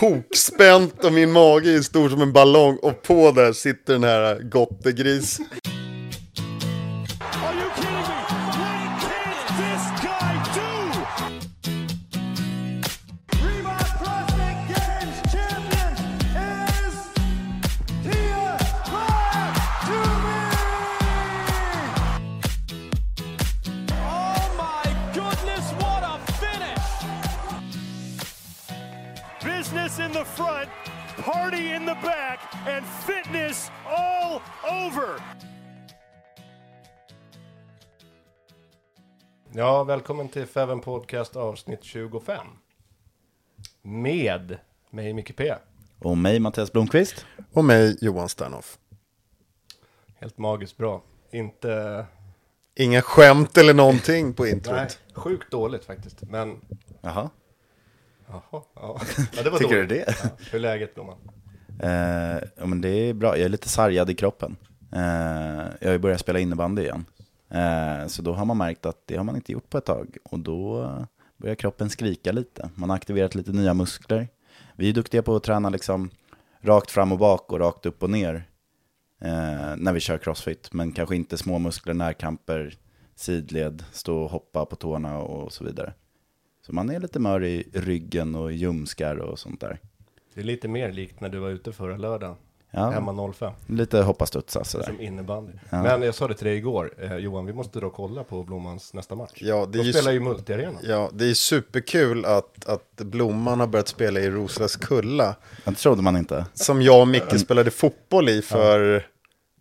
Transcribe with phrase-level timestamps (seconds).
[0.00, 4.38] tokspänt och min mage är stor som en ballong och på där sitter den här
[4.38, 5.40] gottegris.
[39.86, 42.46] Välkommen till Feven Podcast avsnitt 25.
[43.82, 44.58] Med
[44.90, 45.54] mig Micke P.
[45.98, 47.26] Och mig Mattias Blomqvist.
[47.52, 48.78] Och mig Johan Sternoff.
[50.14, 51.02] Helt magiskt bra.
[51.30, 52.06] Inte...
[52.76, 54.74] Inga skämt eller någonting på introt.
[54.76, 56.22] Nej, sjukt dåligt faktiskt.
[56.22, 56.60] Men...
[57.00, 57.30] Jaha.
[58.26, 59.00] Jaha, ja.
[59.36, 59.88] ja det var Tycker dåligt.
[59.88, 60.14] du det?
[60.22, 61.18] Ja, hur är läget Blomman?
[61.82, 63.36] Eh, ja, men det är bra.
[63.36, 64.56] Jag är lite sargad i kroppen.
[64.92, 65.00] Eh,
[65.80, 67.04] jag har ju börjat spela innebandy igen.
[67.54, 70.16] Eh, så då har man märkt att det har man inte gjort på ett tag.
[70.24, 70.90] Och då
[71.36, 72.70] börjar kroppen skrika lite.
[72.74, 74.28] Man har aktiverat lite nya muskler.
[74.76, 76.10] Vi är duktiga på att träna liksom
[76.60, 78.48] rakt fram och bak och rakt upp och ner.
[79.20, 80.72] Eh, när vi kör crossfit.
[80.72, 82.78] Men kanske inte små muskler, närkamper,
[83.14, 85.92] sidled, stå och hoppa på tårna och så vidare.
[86.66, 89.80] Så man är lite mör i ryggen och ljumskar och sånt där.
[90.34, 92.36] Det är lite mer likt när du var ute förra lördagen.
[92.74, 92.90] Ja.
[92.90, 93.52] Hemma 05.
[93.66, 94.84] Lite hoppastudsa sådär.
[94.84, 95.52] Som innebandy.
[95.70, 95.82] Ja.
[95.82, 98.94] Men jag sa det till dig igår, eh, Johan, vi måste då kolla på Blommans
[98.94, 99.38] nästa match.
[99.40, 100.78] Ja, det är De spelar ju multiarena.
[100.82, 105.36] Ja, det är superkul att, att Blomman har börjat spela i Roslagskulla.
[105.64, 106.46] Det trodde man inte.
[106.54, 109.06] Som jag och Micke spelade fotboll i för,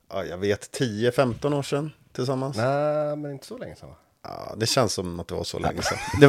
[0.10, 0.24] ja.
[0.24, 2.58] jag vet, 10-15 år sedan tillsammans.
[2.58, 3.96] Nej, men inte så länge sedan va?
[4.24, 5.98] Ja, det känns som att det var så länge sedan.
[6.20, 6.28] Det,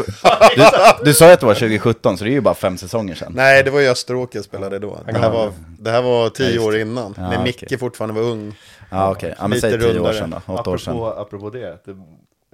[0.56, 3.14] du, du sa ju att det var 2017, så det är ju bara fem säsonger
[3.14, 3.32] sedan.
[3.36, 4.98] Nej, det var i Österåker jag spelade då.
[5.06, 7.14] Det här var, det här var tio år innan.
[7.16, 7.44] Ja, när.
[7.44, 8.54] Micke fortfarande var ung.
[8.90, 9.34] Ja, okej.
[9.38, 10.14] Ja, men Lite säg tio år rundare.
[10.14, 10.52] sedan då.
[10.54, 10.94] Åtta år sedan.
[10.96, 11.90] Apropå, apropå det, det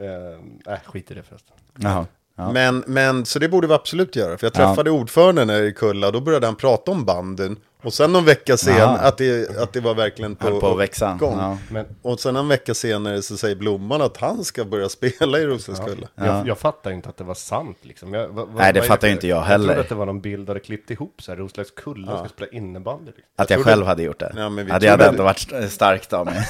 [0.07, 1.57] eh, nej, skit i det förresten.
[1.77, 2.07] Jaha.
[2.37, 2.53] Ja.
[2.53, 4.39] Men, men, så det borde vi absolut göra.
[4.39, 4.69] För jag Ja.
[4.69, 7.57] träffade ordföranden här i Kulla, då började han prata om banden.
[7.83, 10.79] Och sen någon vecka sen, att det, att det var verkligen på, Höll på att
[10.79, 11.19] växa.
[11.21, 11.59] Ja.
[11.71, 15.47] Men Och sen en vecka senare så säger Blomman att han ska börja spela i
[15.47, 16.09] Roslagskulla.
[16.15, 18.15] jag, jag fattar inte att det var sant liksom.
[18.15, 19.67] Jag, vad- Nej, det fattar inte jag Jag heller.
[19.67, 22.51] trodde att det var någon bild där det klippt ihop så här, Roslagskulla ska spela
[22.51, 23.07] innebandy.
[23.07, 23.25] Liksom.
[23.37, 24.33] Att jag trodde- själv hade gjort det.
[24.37, 26.45] Ja, men vi ja, det hade ändå varit st- starkt av mig.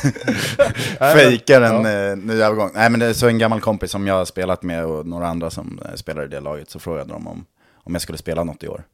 [0.98, 2.70] Fejkar en eh, ny övergång.
[2.74, 5.28] Nej, men det är så en gammal kompis som jag har spelat med och några
[5.28, 7.44] andra som eh, spelar i det laget, så frågade de om,
[7.74, 8.84] om jag skulle spela något i år.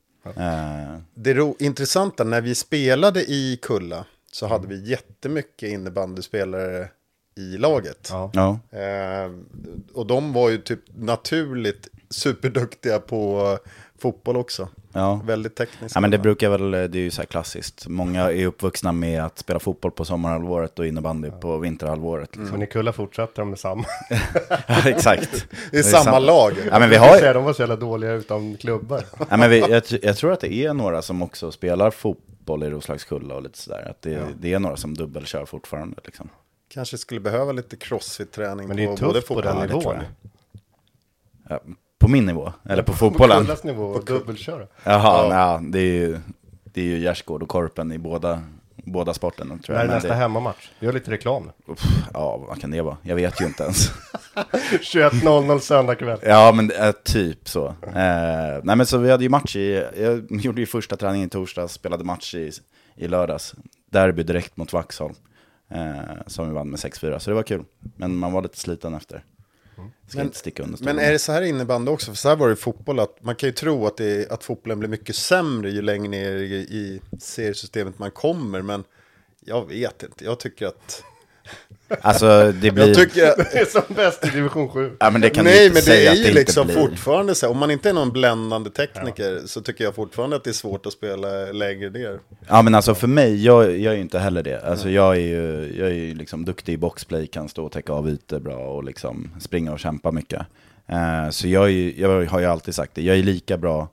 [1.14, 6.88] Det ro- intressanta, när vi spelade i Kulla så hade vi jättemycket innebandyspelare
[7.36, 8.08] i laget.
[8.10, 8.58] Ja.
[8.78, 9.30] Eh,
[9.94, 13.58] och de var ju typ naturligt superduktiga på
[13.98, 14.68] fotboll också.
[14.96, 15.20] Ja.
[15.24, 15.96] Väldigt tekniska.
[15.96, 17.88] Ja men det brukar väl, det är ju så här klassiskt.
[17.88, 22.36] Många är uppvuxna med att spela fotboll på sommarhalvåret och innebandy på vinterhalvåret.
[22.36, 22.52] Liksom.
[22.52, 23.84] Men i Kulla fortsatte de med samma.
[24.66, 25.46] Ja, exakt.
[25.70, 26.52] det är samma lag.
[26.70, 29.04] Ja men vi har säga, de var så jävla dåliga utan klubbar.
[29.30, 32.70] ja, men vi, jag, jag tror att det är några som också spelar fotboll i
[32.70, 33.90] Roslagskulla och lite sådär.
[33.90, 36.28] Att det, det är några som dubbelkör fortfarande liksom.
[36.68, 39.96] Kanske skulle behöva lite crossfit-träning Men det är på tufft både på den nivån.
[41.48, 41.60] Ja,
[42.06, 43.42] på min nivå, eller på På fotbollen?
[43.42, 44.66] Kullas nivå och dubbelköra.
[44.84, 45.60] Jaha, ja.
[45.62, 46.18] det är ju,
[46.64, 48.42] det är ju Gärsgård och Korpen i båda,
[48.76, 49.84] båda sporterna tror När jag.
[49.84, 50.70] är Men nästa det, hemmamatch?
[50.80, 51.50] Gör lite reklam.
[51.66, 51.80] Uff,
[52.14, 52.96] ja, vad kan det vara?
[53.02, 53.76] Jag vet ju inte ens.
[54.70, 56.18] 21.00 söndag kväll.
[56.22, 57.66] Ja, men äh, typ så.
[57.66, 61.30] Eh, nej, men så vi hade ju match i, jag gjorde ju första träningen i
[61.30, 62.50] torsdags, spelade match i,
[62.96, 63.54] i lördags.
[63.90, 65.14] Derby direkt mot Vaxholm.
[65.70, 67.64] Eh, som vi vann med 6-4, så det var kul.
[67.96, 69.24] Men man var lite sliten efter.
[70.08, 72.10] Ska Men- inte sticka under Men är det så här innebandy också?
[72.10, 74.44] För så här var det i fotboll, att man kan ju tro att, det att
[74.44, 78.62] fotbollen blir mycket sämre ju längre ner i, i seriesystemet man kommer.
[78.62, 78.84] Men
[79.40, 81.04] jag vet inte, jag tycker att...
[82.00, 82.86] Alltså, det blir...
[82.86, 84.90] Jag tycker att Det är som bäst i division 7.
[85.00, 86.76] Ja, men det kan du Nej, inte men det säga är ju det liksom blir.
[86.76, 90.44] fortfarande så här, om man inte är någon bländande tekniker så tycker jag fortfarande att
[90.44, 92.18] det är svårt att spela lägre ner.
[92.48, 94.60] Ja men alltså för mig, jag, jag är ju inte heller det.
[94.64, 97.92] Alltså jag är ju, jag är ju liksom duktig i boxplay, kan stå och täcka
[97.92, 100.40] av ytor bra och liksom springa och kämpa mycket.
[100.86, 103.88] Eh, så jag, är, ju- jag har ju alltid sagt det, jag är lika bra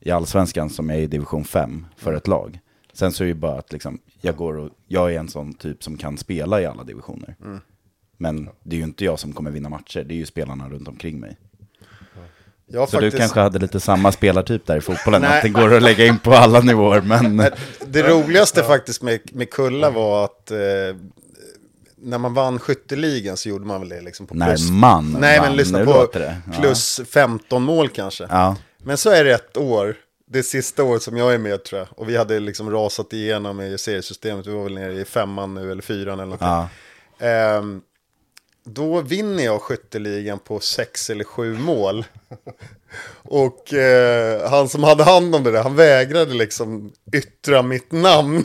[0.00, 2.58] i allsvenskan som jag är i division 5 för ett lag.
[2.92, 5.54] Sen så är det ju bara att liksom, jag, går och, jag är en sån
[5.54, 7.36] typ som kan spela i alla divisioner.
[8.16, 10.88] Men det är ju inte jag som kommer vinna matcher, det är ju spelarna runt
[10.88, 11.36] omkring mig.
[12.66, 15.36] Jag Så faktiskt, du kanske hade lite samma spelartyp där i fotbollen, Nej.
[15.36, 17.36] att det går att lägga in på alla nivåer, men...
[17.86, 20.58] Det roligaste faktiskt med, med Kulla var att eh,
[21.96, 24.70] när man vann skytteligan så gjorde man väl det liksom på När plus...
[24.70, 26.36] man Nej, vann, men lyssna på det.
[26.52, 26.60] Ja.
[26.60, 28.26] plus 15 mål kanske.
[28.30, 28.56] Ja.
[28.78, 29.96] Men så är det ett år,
[30.32, 31.88] det sista året som jag är med tror jag.
[31.90, 35.72] Och vi hade liksom rasat igenom i seriesystemet, vi var väl nere i femman nu
[35.72, 36.48] eller fyran eller någonting.
[36.48, 36.68] Ja.
[37.26, 37.82] Ehm,
[38.64, 42.04] då vinner jag skytteligan på sex eller sju mål.
[43.22, 48.44] Och eh, han som hade hand om det där, han vägrade liksom yttra mitt namn.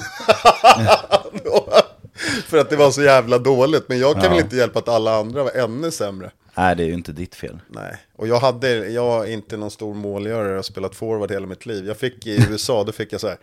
[2.47, 3.89] För att det var så jävla dåligt.
[3.89, 4.29] Men jag kan Ja.
[4.29, 6.31] väl inte hjälpa att alla andra var ännu sämre.
[6.57, 7.59] Nej, det är ju inte ditt fel.
[7.67, 11.47] Nej, och jag hade, jag är inte någon stor målgörare, jag har spelat forward hela
[11.47, 11.85] mitt liv.
[11.87, 13.37] Jag fick i USA, då fick jag så här,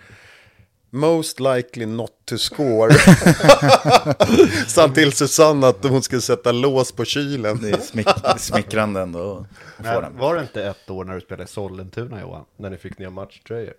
[0.91, 2.95] most likely not to score.
[4.67, 7.59] Sa till Susanne att hon skulle sätta lås på kylen.
[7.63, 8.09] Det är smick,
[8.39, 9.47] smickrande ändå.
[9.77, 12.45] Men var det inte ett år när du spelade i Sollentuna Johan?
[12.57, 13.75] När ni fick nya matchtröjor?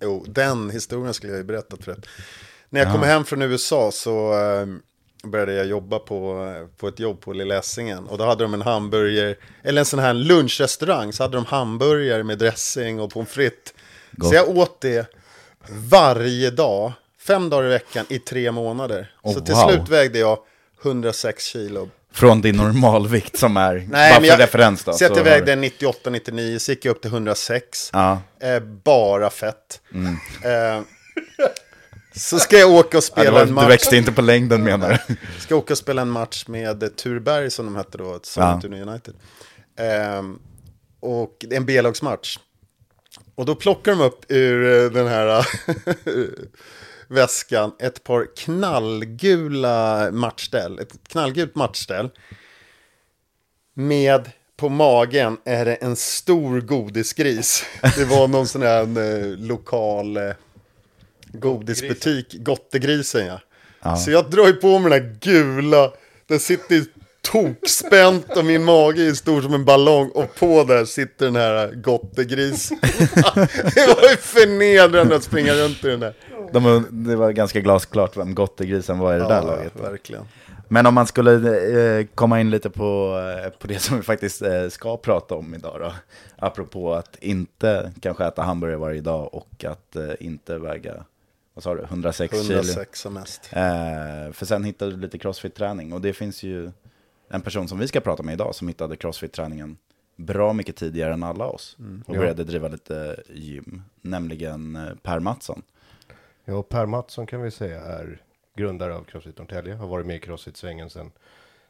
[0.00, 1.96] Jo, den historien skulle jag ju berättat för
[2.70, 4.66] När jag kom hem från USA så eh,
[5.28, 6.44] började jag jobba på,
[6.76, 8.06] på ett jobb på Lilla Essingen.
[8.06, 12.22] Och då hade de en hamburgare, eller en sån här lunchrestaurang, så hade de hamburgare
[12.24, 13.74] med dressing och pommes frites.
[14.22, 15.14] Så jag åt det
[15.68, 19.12] varje dag, fem dagar i veckan i tre månader.
[19.22, 19.68] Oh, så till wow.
[19.68, 20.38] slut vägde jag
[20.84, 21.88] 106 kilo.
[22.12, 24.92] Från din normalvikt som är, Nej, bara för jag, referens då.
[24.92, 27.90] Så att jag vägde du- 98-99, så gick jag upp till 106.
[27.92, 29.80] Ja, Eh, bara fett.
[29.94, 30.16] Mm.
[30.44, 30.82] Eh,
[32.18, 33.68] så ska jag åka och ja spela var, en du match.
[33.68, 35.16] växte inte på längden menar du?
[35.40, 39.14] Ska åka och spela en match med eh, Turberg som de hette då, Sollentuna United.
[39.78, 40.38] Ehm,
[41.00, 42.38] och det är en B-lagsmatch.
[43.34, 45.46] Och då plockar de upp ur eh, den här
[47.08, 50.78] väskan ett par knallgula matchställ.
[50.78, 52.10] Ett knallgult matchställ.
[53.74, 57.64] Med på magen är det en stor godisgris.
[57.96, 60.32] Det var någon sån här eh, lokal eh,
[61.32, 63.96] godisbutik, Gottegrisen ja.
[63.96, 65.92] Så jag drar ju på mig den här gula,
[66.26, 66.84] den sitter ju
[67.22, 71.74] tokspänt och min mage är stor som en ballong och på där sitter den här
[71.74, 72.78] Gottegrisen.
[73.74, 76.14] det var ju förnedrande att springa runt i den där.
[76.52, 79.72] De, det var ganska glasklart vem Gottegrisen var i det där laget.
[79.80, 80.24] verkligen.
[80.68, 81.32] Men om man skulle
[82.00, 85.54] eh, komma in lite på, eh, på det som vi faktiskt eh, ska prata om
[85.54, 85.92] idag då.
[86.36, 90.94] Apropå att inte kanske äta hamburgare varje dag och att eh, inte väga,
[91.58, 92.52] vad sa du, 106, kilo.
[92.58, 93.50] 106 som mest.
[93.52, 96.70] Eh, för sen hittade du lite crossfit-träning och det finns ju
[97.28, 99.76] en person som vi ska prata med idag som hittade crossfit-träningen
[100.16, 101.76] bra mycket tidigare än alla oss.
[102.06, 102.18] Och Ja.
[102.20, 105.62] började driva lite gym, nämligen eh, Per Mattsson.
[106.44, 108.22] Ja, Per Mattsson kan vi säga är
[108.56, 109.74] grundare av Crossfit Norrtälje.
[109.74, 111.10] Har varit med i Crossfit-svängen sedan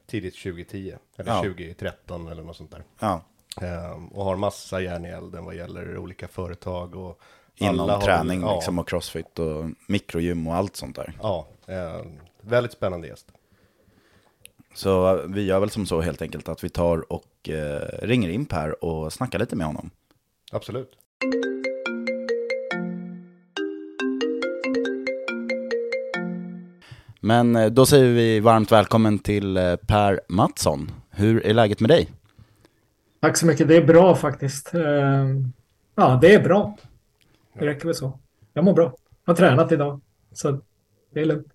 [0.07, 0.95] tidigt 2010.
[1.17, 1.43] Eller Ja.
[1.43, 2.83] 2013 eller något sånt där.
[3.01, 3.23] Ja,
[3.61, 7.21] Ehm, och har massa järn i elden vad gäller olika företag och
[7.59, 11.13] inom träning ja, liksom, och crossfit och mikrogym och allt sånt där.
[11.23, 12.07] Ja, ehm,
[12.41, 13.27] väldigt spännande gäst.
[14.75, 18.29] Så eh, vi gör väl som så helt enkelt att vi tar och eh, ringer
[18.29, 19.91] in Per och snackar lite med honom.
[20.53, 20.91] Absolut.
[27.21, 30.91] Men eh, då säger vi varmt välkommen till eh, Per Mattsson.
[31.11, 32.09] Hur är läget med dig?
[33.21, 33.69] Tack så mycket.
[33.69, 34.71] Det är bra faktiskt.
[35.95, 36.77] Ja, det är bra.
[37.59, 38.19] Det räcker väl så.
[38.53, 38.95] Jag mår bra.
[39.25, 40.01] Jag har tränat idag.
[40.33, 40.61] Så
[41.15, 41.47] det är lugnt.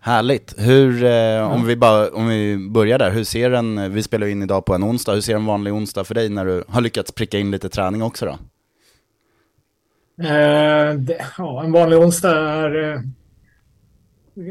[0.00, 0.54] Härligt.
[0.58, 4.42] Hur, eh, om, vi bara, om vi börjar där, hur ser en, vi spelar in
[4.42, 7.12] idag på en onsdag, hur ser en vanlig onsdag för dig när du har lyckats
[7.12, 8.38] pricka in lite träning också då?
[10.24, 12.92] Eh, det, ja, en vanlig onsdag är...
[12.92, 13.00] Eh,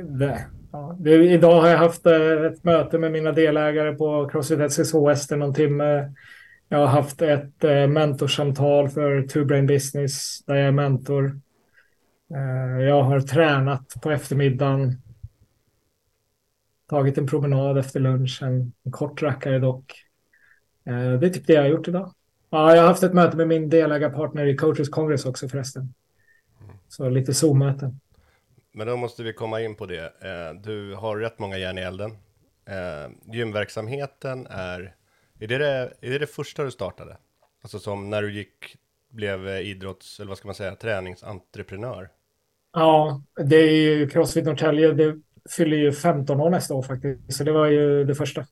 [0.03, 4.71] det, ja, det, idag har jag haft eh, ett möte med mina delägare på Crossfit
[4.71, 6.13] SSH Western någon timme.
[6.69, 11.39] Jag har haft ett eh, mentorsamtal för Two Brain Business där jag är mentor.
[12.35, 15.01] Eh, jag har tränat på eftermiddagen.
[16.89, 18.73] Tagit en promenad efter lunchen.
[18.83, 20.05] En kort rackare dock.
[20.85, 22.13] Eh, det är typ det jag har gjort idag.
[22.49, 25.93] Ja, jag har haft ett möte med min delägarpartner i Coaches Congress också förresten.
[26.87, 27.99] Så lite Zoom-möten.
[28.71, 30.03] Men då måste vi komma in på det.
[30.05, 32.11] Eh, du har rätt många järn i elden.
[32.65, 34.95] Eh, gymverksamheten är,
[35.39, 37.17] är det det, är det det första du startade?
[37.61, 38.77] Alltså som när du gick,
[39.09, 42.09] blev idrotts, eller vad ska man säga, träningsentreprenör?
[42.73, 44.91] Ja, det är ju Crossfit Norrtälje.
[44.91, 47.33] Det fyller ju 15 år nästa år faktiskt.
[47.33, 48.45] Så det var ju det första.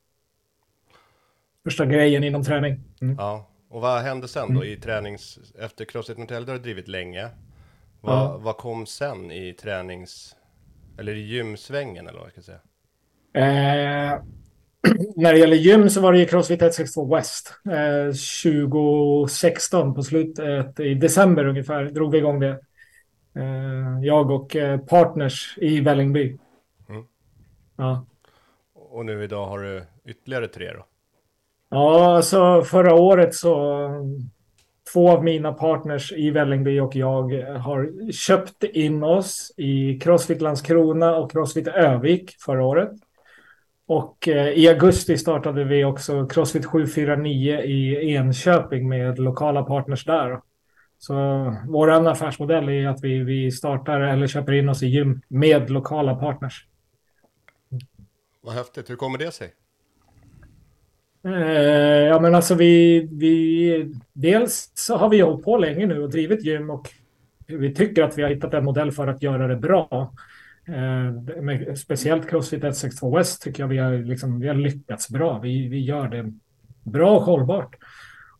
[1.64, 2.84] Första grejen inom träning.
[3.02, 3.16] Mm.
[3.20, 5.40] Ja, och vad hände sen då i tränings...
[5.60, 7.30] Efter Crossfit Norrtälje har du drivit länge.
[8.02, 8.38] Vad, ja.
[8.38, 10.36] vad kom sen i tränings...
[10.98, 12.60] Eller i gymsvängen eller vad jag ska säga?
[13.34, 14.24] Eh,
[15.16, 17.54] när det gäller gym så var det ju Crossfit 162 West.
[17.66, 22.60] Eh, 2016 på slutet, i december ungefär, drog vi igång det.
[23.36, 26.38] Eh, jag och eh, partners i Vällingby.
[26.90, 27.04] Mm.
[27.78, 28.06] Ja.
[28.74, 30.86] Och nu idag har du ytterligare tre då?
[31.70, 33.90] Ja, alltså förra året så
[34.94, 41.16] två av mina partners i Vällingby och jag har köpt in oss i Crossfit Landskrona
[41.16, 42.92] och Crossfit Övik förra året.
[43.92, 50.42] Och eh, i augusti startade vi också Crossfit 749 i Enköping med lokala partners där.
[50.98, 51.14] Så
[51.68, 56.16] vår affärsmodell är att vi, vi startar eller köper in oss i gym med lokala
[56.16, 56.68] partners.
[58.42, 58.90] Vad häftigt.
[58.90, 59.54] Hur kommer det sig?
[61.26, 61.32] Eh,
[62.08, 63.96] ja, men alltså vi, vi...
[64.14, 66.90] Dels så har vi hållit på länge nu och drivit gym och
[67.48, 70.14] vi tycker att vi har hittat en modell för att göra det bra.
[70.72, 75.40] Eh, med, speciellt Crossfit 162 West tycker jag vi har, liksom, vi har lyckats bra.
[75.40, 76.34] Vi, vi gör det
[76.84, 77.76] bra och hållbart.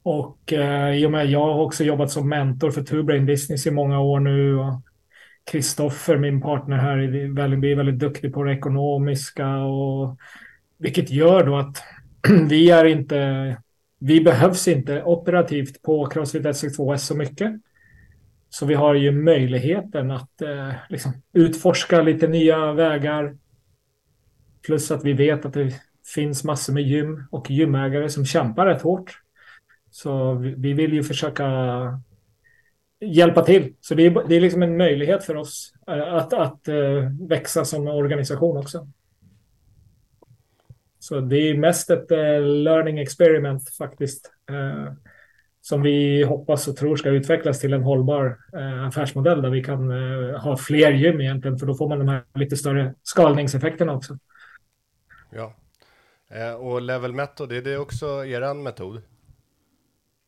[0.04, 3.68] Och eh, i och med jag har också jobbat som mentor för Two Brain Business
[3.68, 4.58] i många år nu.
[5.52, 9.58] Kristoffer, min partner här i Vällingby, är väldigt duktig på det ekonomiska.
[9.58, 10.18] Och,
[10.78, 11.84] vilket gör då att
[12.50, 13.58] vi är inte,
[14.00, 17.52] vi behövs inte operativt på Crossfit 162S så mycket.
[18.54, 23.38] Så vi har ju möjligheten att eh, liksom, utforska lite nya vägar.
[24.66, 25.74] Plus att vi vet att det
[26.16, 29.12] finns massor med gym och gymägare som kämpar rätt hårt.
[29.92, 31.46] Så vi, vi vill ju försöka
[33.00, 33.74] hjälpa till.
[33.82, 37.66] Så det är, det är liksom en möjlighet för oss eh, att, att, eh, växa
[37.66, 38.88] som organisation också.
[41.00, 44.32] Så det är mest ett eh, learning experiment faktiskt.
[44.50, 44.94] Eh,
[45.62, 49.92] som vi hoppas och tror ska utvecklas till en hållbar uh, affärsmodell där vi kan
[50.36, 51.58] ha fler gym egentligen.
[51.58, 54.18] För då får man de här lite större skalningseffekterna också.
[55.34, 55.56] Ja.
[56.56, 59.02] och level method, är det också eran metod?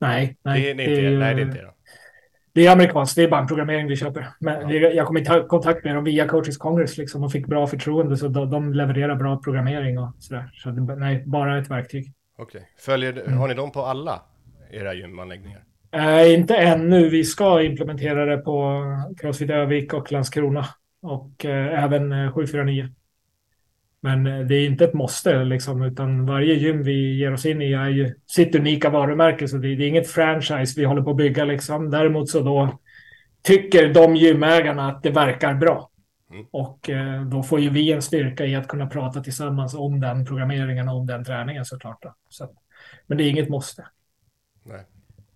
[0.04, 0.62] Nej, nej.
[0.62, 1.74] Det är, det är inte, nej, det är inte det.
[2.54, 4.28] Det är amerikanskt, det är bandprogrammering vi köper.
[4.40, 4.90] Men ja.
[4.90, 8.28] jag kom i kontakt med dem via Coaches Congress liksom och fick bra förtroende så
[8.28, 10.52] de, de levererar bra programmering och sådär.
[10.54, 12.14] Så det, nej, bara ett verktyg.
[12.38, 12.60] Okej.
[12.60, 12.62] Okay.
[12.78, 13.38] Följer, mm.
[13.38, 14.22] Har ni dem på alla
[14.74, 15.64] era gymanläggningar?
[15.92, 17.10] Äh, inte ännu.
[17.10, 18.84] Vi ska implementera det på
[19.18, 20.66] Crossfit Övik och Landskrona
[21.02, 22.90] och äh, även äh, 749.
[24.04, 27.62] Men eh, det är inte ett måste, liksom, utan varje gym vi ger oss in
[27.62, 29.48] i är ju sitt unika varumärke.
[29.48, 31.46] Så det, är inget franchise vi håller på att bygga.
[31.46, 31.90] Liksom.
[31.90, 32.80] Däremot så då
[33.42, 35.90] tycker de gymägarna att det verkar bra.
[36.32, 36.46] Mm.
[36.52, 40.26] Och eh, då får ju vi en styrka i att kunna prata tillsammans om den
[40.26, 42.04] programmeringen och om den träningen såklart.
[42.30, 42.50] Så,
[43.08, 43.86] men det är inget måste.
[44.64, 44.86] Nej.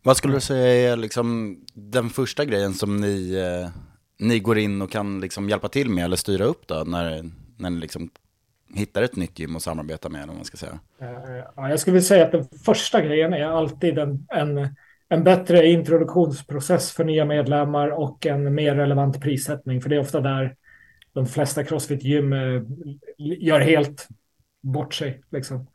[0.03, 3.69] Vad skulle du säga är liksom den första grejen som ni, eh,
[4.19, 7.69] ni går in och kan liksom hjälpa till med eller styra upp då när, när
[7.69, 8.09] ni liksom
[8.73, 10.79] hittar ett nytt gym att samarbeta med, om man ska säga?
[11.01, 14.75] Eh, ja, jag skulle säga att den första grejen är alltid en, en,
[15.09, 19.81] en bättre introduktionsprocess för nya medlemmar och en mer relevant prissättning.
[19.81, 20.55] För det är ofta där
[21.13, 22.61] de flesta crossfit-gym eh,
[23.17, 24.07] gör helt
[24.61, 25.21] bort sig.
[25.29, 25.67] Liksom.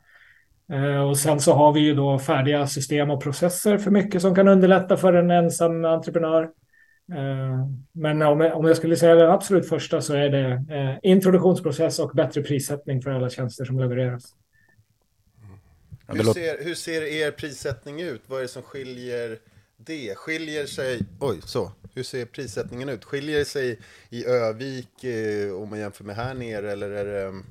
[0.72, 4.34] Eh, och sen så har vi ju då färdiga system och processer för mycket som
[4.34, 6.42] kan underlätta för en ensam entreprenör.
[7.12, 12.10] Eh, men om jag, skulle säga det absolut första så är det eh, introduktionsprocess och
[12.10, 14.34] bättre prissättning för alla tjänster som levereras.
[16.06, 18.22] Hur ser, hur ser er prissättning ut?
[18.26, 19.38] Vad är det som skiljer
[19.76, 20.14] det?
[20.14, 21.00] Skiljer sig...
[21.20, 21.72] Oj, så.
[21.94, 23.04] Hur ser prissättningen ut?
[23.04, 23.78] Skiljer det sig
[24.10, 25.04] i Övik
[25.56, 27.42] om man jämför med här nere eller är det...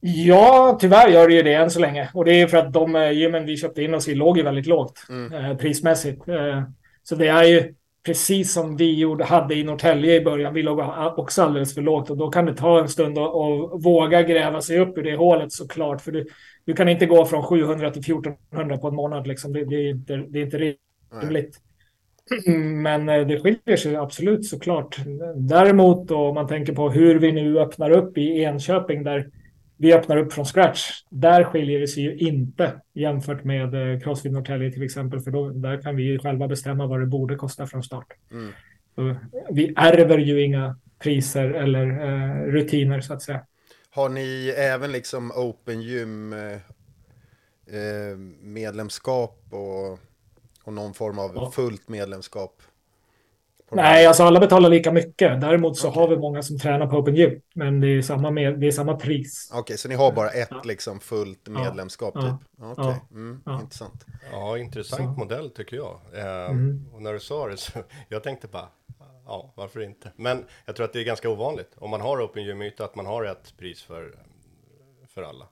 [0.00, 2.10] Ja, tyvärr gör det ju det än så länge.
[2.14, 4.42] Och det är för att de eh, gymmen vi köpte in oss i låg ju
[4.42, 5.32] väldigt lågt Mm.
[5.32, 6.28] eh, prismässigt.
[6.28, 6.62] Eh,
[7.02, 7.74] så det är ju
[8.06, 10.54] precis som vi gjorde, hade i Norrtälje i början.
[10.54, 10.80] Vi låg
[11.16, 14.78] också alldeles för lågt och då kan det ta en stund att våga gräva sig
[14.78, 16.00] upp ur det hålet såklart.
[16.00, 16.26] För du,
[16.64, 19.26] du kan inte gå från 700 till 1400 på en månad.
[19.26, 19.52] Liksom.
[19.52, 20.74] Det, det, är inte, det är inte
[21.22, 21.58] rimligt.
[22.82, 24.96] Men eh, det skiljer sig absolut såklart.
[25.36, 29.26] Däremot då, om man tänker på hur vi nu öppnar upp i Enköping där
[29.80, 30.90] vi öppnar upp från scratch.
[31.08, 35.20] Där skiljer det sig ju inte jämfört med eh, Crossfit Norrtälje till exempel.
[35.20, 38.06] För då, där kan vi ju själva bestämma vad det borde kosta från start.
[38.30, 38.52] Mm.
[38.94, 39.16] Så
[39.50, 43.46] vi ärver ju inga priser eller eh, rutiner så att säga.
[43.90, 46.52] Har ni även liksom Open Gym eh,
[47.76, 49.98] eh, medlemskap och,
[50.64, 51.50] och någon form av Ja.
[51.50, 52.62] fullt medlemskap?
[53.72, 55.40] Nej, alltså alla betalar lika mycket.
[55.40, 57.40] Däremot så har vi många som tränar på Open Gym.
[57.54, 59.50] Men det är samma, med, det är samma pris.
[59.54, 62.20] Okej, så ni har bara ett liksom fullt medlemskap Ja.
[62.22, 62.62] typ?
[62.62, 63.00] Okej, Ja.
[63.10, 63.60] mm, Ja.
[63.60, 64.04] intressant.
[64.32, 65.20] Ja, intressant Så.
[65.20, 66.00] modell tycker jag.
[66.14, 66.86] Eh, Mm.
[66.92, 67.72] Och när du sa det så,
[68.08, 68.68] jag tänkte bara,
[69.26, 70.12] ja, varför inte?
[70.16, 73.06] Men jag tror att det är ganska ovanligt, om man har Open Gym-yta, att man
[73.06, 74.14] har ett pris för,
[75.14, 75.46] för alla.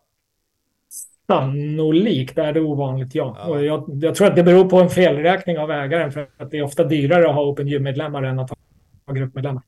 [1.30, 3.47] Sannolikt är det ovanligt, ja.
[3.47, 6.58] Och jag, jag tror att det beror på en felräkning av ägaren för att det
[6.58, 8.50] är ofta dyrare att ha Open Gym-medlemmar än att
[9.06, 9.62] ha gruppmedlemmar.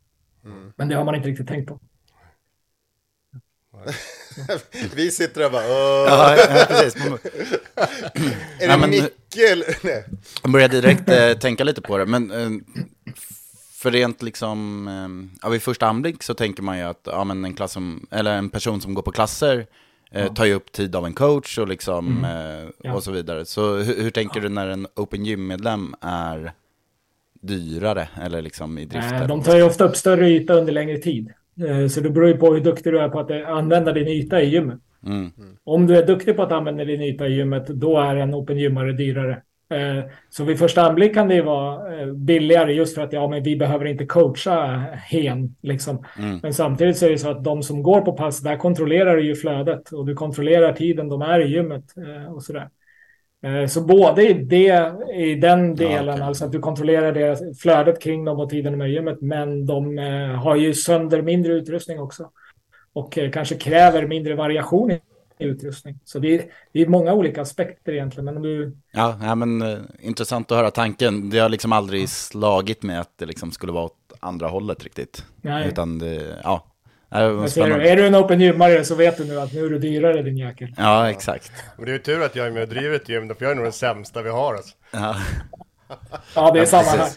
[0.45, 0.73] Mm.
[0.77, 1.81] Men det har man inte riktigt tänkt på.
[4.95, 6.97] Vi sitter där och bara, Åh, Ja, ja, precis.
[8.61, 9.81] Är det Nej, Micke?
[9.85, 10.05] Nej.
[10.43, 12.51] Jag börjar direkt eh, tänka lite på det, men eh,
[13.73, 17.45] för rent liksom, eh, ja, vid första anblick så tänker man ju att ja, men
[17.45, 19.67] en, klass som, eller en person som går på klasser
[20.11, 22.95] eh, tar ju upp tid av en coach och, liksom, eh, Ja.
[22.95, 23.45] och så vidare.
[23.45, 26.53] Så hur, hur tänker du när en Open Gym-medlem är
[27.41, 29.05] dyrare eller liksom i drift?
[29.13, 31.33] Eh, eller De tar ju ofta upp större yta under längre tid.
[31.69, 34.09] Eh, Så det beror ju på hur duktig du är på att eh, använda din
[34.09, 34.79] yta i gymmet.
[35.03, 35.31] ska- Mm.
[35.65, 38.59] Om du är duktig på att använda din yta i gymmet, då är en Open
[38.59, 39.43] Gymmare dyrare.
[39.71, 43.29] Eh, Så vid första anblick kan det ju vara eh, billigare just för att ja,
[43.29, 45.57] men vi behöver inte coacha hen.
[45.63, 46.05] Liksom.
[46.19, 46.39] Mm.
[46.43, 49.27] Men samtidigt så är det så att de som går på pass, där kontrollerar du
[49.27, 52.69] ju flödet och du kontrollerar tiden de är i gymmet eh, och sådär.
[53.43, 56.23] Eh, Så både i, det, i den delen, okej.
[56.27, 59.67] alltså att du kontrollerar deras, flödet kring dem och tiden de är i gymmet, men
[59.67, 59.99] de
[60.43, 62.31] har ju sönder mindre utrustning också.
[62.93, 64.91] Och kanske kräver mindre variation
[65.43, 65.99] utrustning.
[66.05, 68.25] Så det är, det är många olika aspekter egentligen.
[68.25, 71.31] Men om du, Ja, ja men eh, intressant att höra tanken.
[71.31, 75.25] Det har liksom aldrig slagit mig att det liksom skulle vara åt andra hållet riktigt.
[75.43, 75.69] Nej.
[75.69, 76.67] Utan det, ja.
[77.11, 77.89] Det spännande.
[77.91, 80.39] är du en open gymmare så vet du nu att nu är du dyrare din
[80.39, 80.75] jäkel.
[80.77, 81.53] Ja, exakt.
[81.79, 83.51] Och det är ju tur att jag är med och driver ett gym, för jag
[83.51, 84.55] är nog den sämsta vi har.
[84.55, 84.75] Alltså.
[84.91, 85.17] Ja.
[86.35, 87.11] Ja, det är Ja, samma här.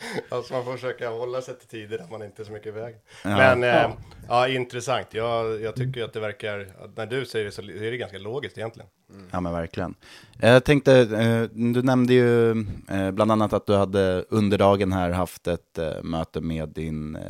[0.28, 2.70] Alltså man får försöka hålla sig till tider där man inte är så mycket i
[2.70, 2.98] vägen.
[3.24, 3.36] Ja.
[3.36, 3.96] Men eh, Ja.
[4.28, 4.48] ja.
[4.48, 5.06] intressant.
[5.10, 8.58] Jag, jag tycker att det verkar, när du säger det så är det ganska logiskt
[8.58, 8.88] egentligen.
[9.30, 9.94] Ja men verkligen.
[10.40, 12.50] Jag tänkte, eh, du nämnde ju
[12.90, 17.16] eh, bland annat att du hade under dagen här haft ett eh, möte med din
[17.16, 17.22] eh,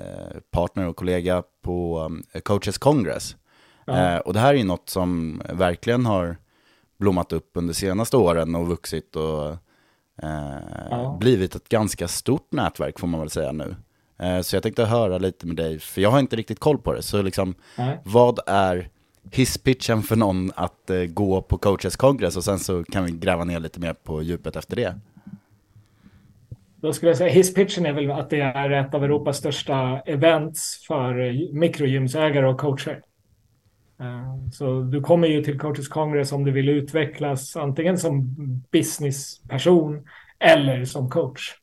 [0.50, 3.37] partner och kollega på eh, Coaches Congress.
[3.85, 4.14] Ja.
[4.14, 6.37] Eh, Och det här är ju något som verkligen har
[6.98, 9.57] blommat upp under senaste åren och vuxit och eh,
[10.22, 11.16] Ja.
[11.20, 13.76] blivit ett ganska stort nätverk får man väl säga nu.
[14.18, 16.92] Eh, Så jag tänkte höra lite med dig, för jag har inte riktigt koll på
[16.92, 17.02] det.
[17.02, 17.98] Så liksom, Nej.
[18.04, 18.88] vad är
[19.31, 23.44] hisspitchen för någon att eh, gå på coaches congress och sen så kan vi gräva
[23.44, 24.94] ner lite mer på djupet efter det.
[26.81, 30.85] Då skulle jag säga hisspitchen är väl att det är ett av Europas största events
[30.87, 33.02] för eh, mikrogymsägare och coacher.
[34.01, 38.35] Eh, Så du kommer ju till Coaches Congress om du vill utvecklas antingen som
[38.73, 40.07] businessperson
[40.39, 41.55] eller som coach.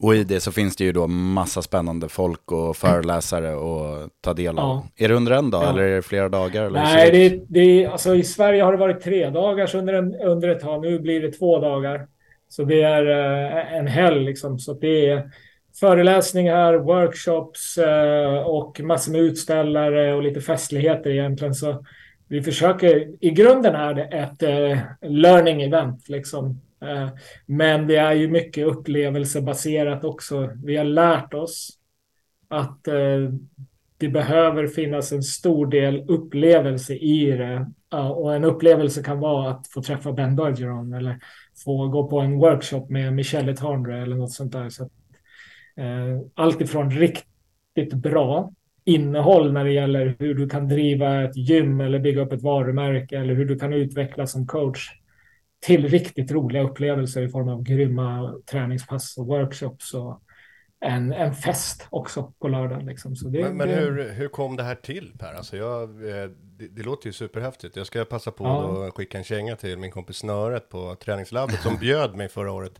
[0.00, 4.34] Och i det så finns det ju då massa spännande folk och föreläsare och ta
[4.34, 4.64] del av.
[4.96, 5.04] Ja.
[5.04, 5.70] Är det under en dag Ja.
[5.70, 6.64] eller är det flera dagar?
[6.64, 10.48] Eller Nej, det det, alltså i Sverige har det varit tre dagars under, en, under
[10.48, 10.82] ett tag.
[10.82, 12.08] Nu blir det två dagar.
[12.48, 14.58] Så det är eh, en helg liksom.
[14.58, 15.30] Så det är
[15.80, 21.54] föreläsningar, workshops eh, och massor med utställare och lite festligheter egentligen.
[21.54, 21.84] Så
[22.28, 24.78] vi försöker, i grunden är det ett eh,
[25.10, 26.60] learning event liksom.
[26.82, 27.08] Eh,
[27.46, 30.50] men det är ju mycket upplevelsebaserat också.
[30.64, 31.70] Vi har lärt oss
[32.48, 32.88] att
[33.98, 37.66] det behöver finnas en stor del upplevelse i det.
[37.90, 41.18] Och en upplevelse kan vara att få träffa Ben Bergeron eller
[41.64, 44.68] få gå på en workshop med Michelle Tandre eller något sånt där.
[44.68, 44.92] Så att,
[46.34, 48.52] allt ifrån riktigt bra
[48.84, 53.18] innehåll när det gäller hur du kan driva ett gym eller bygga upp ett varumärke
[53.18, 54.90] eller hur du kan utvecklas som coach
[55.60, 60.22] till riktigt roliga upplevelser i form av grymma träningspass och workshops och
[60.80, 62.86] en, en fest också på lördagen.
[62.86, 63.14] Liksom.
[63.14, 65.34] Det, Men, men hur, hur kom det här till Per?
[65.34, 67.76] Alltså jag, eh, det, det låter ju superhäftigt.
[67.76, 68.86] Jag ska passa på Ja.
[68.88, 72.72] att skicka en känga till min kompis Snöret på träningslabbet som bjöd mig förra året.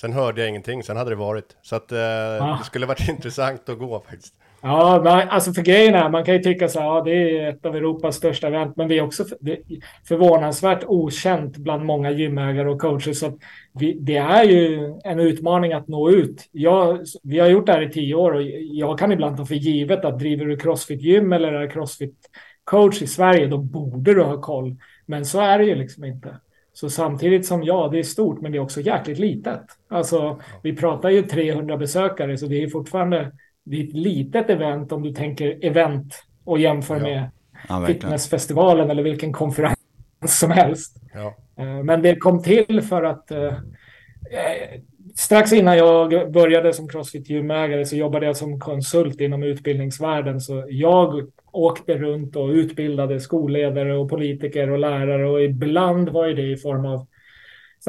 [0.00, 1.56] Sen hörde jag ingenting, sen hade det varit.
[1.62, 4.34] Så att eh, det skulle varit intressant att gå faktiskt.
[4.62, 7.48] Ja, men alltså för grejen är, man kan ju tycka så här, ja det är
[7.48, 9.60] ett av Europas största event, men vi är också för, det är
[10.08, 13.12] förvånansvärt okänt bland många gymägare och coacher.
[13.12, 13.38] Så
[13.72, 16.48] vi, det är ju en utmaning att nå ut.
[16.52, 19.54] Jag, vi har gjort det här i tio år och jag kan ibland ta för
[19.54, 24.76] givet att driver du crossfit-gym eller är crossfit-coach i Sverige, då borde du ha koll.
[25.06, 26.36] Men så är det ju liksom inte.
[26.80, 29.60] Så samtidigt som ja, det är stort, men det är också jäkligt litet.
[29.88, 33.32] Alltså, vi pratar ju 300 besökare, så det är fortfarande
[33.64, 37.02] det är ett litet event om du tänker event och jämför Ja.
[37.02, 37.30] med
[37.68, 39.76] Ja, fitnessfestivalen eller vilken konferens
[40.24, 40.96] som helst.
[41.14, 41.36] Ja.
[41.56, 44.80] Eh, Men det kom till för att eh, eh,
[45.16, 50.40] strax innan jag började som crossfit-gymägare så jobbade jag som konsult inom utbildningsvärlden.
[50.40, 56.34] Så jag åkte runt och utbildade skolledare och politiker och lärare och ibland var ju
[56.34, 57.06] det i form av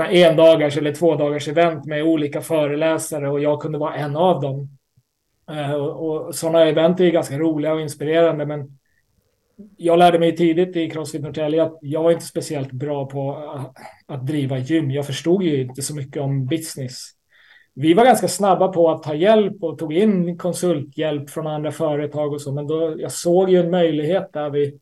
[0.10, 4.78] endagars eller två dagars event med olika föreläsare och jag kunde vara en av dem.
[5.52, 8.78] Eh, och, sådana event är ju ganska roliga och inspirerande men
[9.78, 13.36] jag lärde mig tidigt i Crossfit Norrtälje att jag var inte speciellt bra på
[14.06, 14.91] att driva gym.
[14.91, 17.12] Jag förstod ju inte så mycket om business.
[17.74, 22.34] Vi var ganska snabba på att ta hjälp och tog in konsulthjälp från andra företag
[22.34, 24.80] och så, men då, jag såg ju en möjlighet där vi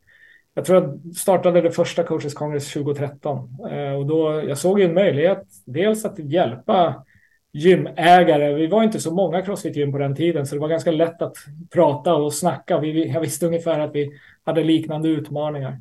[0.54, 4.86] jag tror jag startade det första Coaches Congress 2013 eh, och då jag såg ju
[4.86, 7.06] en möjlighet dels att hjälpa
[7.52, 8.54] gymägare.
[8.54, 11.36] Vi var inte så många crossfit-gym på den tiden så det var ganska lätt att
[11.73, 12.80] prata och snacka.
[12.80, 14.12] Vi, jag visste ungefär att vi
[14.43, 15.80] hade liknande utmaningar.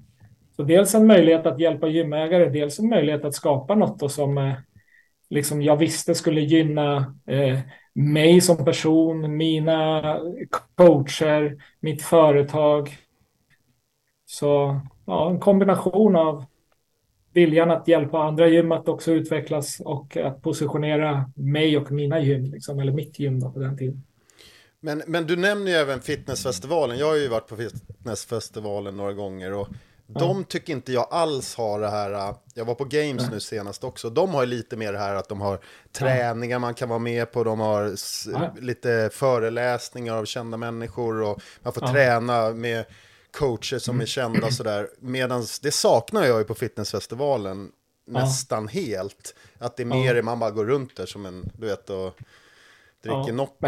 [0.56, 4.38] Så dels en möjlighet att hjälpa gymägare, dels en möjlighet att skapa något då som
[4.38, 4.52] eh,
[5.30, 7.58] liksom jag visste skulle gynna eh,
[7.94, 10.02] mig som person, mina
[10.76, 12.98] coacher, mitt företag.
[14.26, 16.44] Så ja, en kombination av
[17.32, 22.44] viljan att hjälpa andra gym att också utvecklas och att positionera mig och mina gym,
[22.44, 24.02] liksom, eller mitt gym då på den tiden.
[24.80, 26.98] Men, men du nämner ju även fitnessfestivalen.
[26.98, 29.68] Jag har ju varit på fitnessfestivalen några gånger och
[30.10, 32.12] de tycker inte jag alls har det här.
[32.12, 34.10] äh, Jag var på Games nu senast också.
[34.10, 35.60] De har lite mer det här att de har
[35.92, 37.44] träningar man kan vara med på.
[37.44, 37.94] De har
[38.60, 42.84] lite föreläsningar av kända människor och man får träna med
[43.30, 44.88] coacher som är kända sådär.
[44.98, 47.72] Medan det saknar jag ju på fitnessfestivalen
[48.06, 49.34] nästan helt.
[49.58, 52.14] Att det är mer man bara går runt där som en, du vet, och
[53.02, 53.66] dricker Ja, Nocco.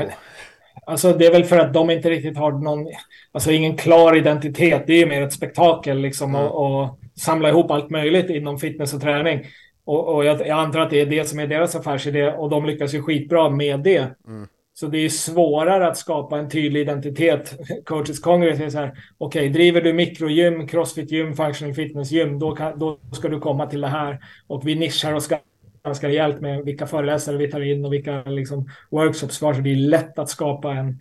[0.86, 2.86] Alltså det är väl för att de inte riktigt har någon,
[3.32, 4.82] alltså ingen klar identitet.
[4.86, 8.94] Det är ju mer ett spektakel liksom och, och samla ihop allt möjligt inom fitness
[8.94, 9.46] och träning.
[9.84, 12.66] Och, och jag, jag antar att det är det som är deras affärsidé och de
[12.66, 14.06] lyckas ju skitbra med det.
[14.74, 17.58] Så det är svårare att skapa en tydlig identitet.
[17.84, 22.98] Coaches Congress är så här, okej, driver du mikrogym, crossfit-gym, functional fitness-gym, då, kan, då
[23.12, 24.18] ska du komma till det här.
[24.46, 25.28] Och vi nischar oss
[25.84, 29.54] ganska rejält med vilka föreläsare vi tar in och vilka liksom, workshops vi har.
[29.54, 31.00] Så det är lätt att skapa en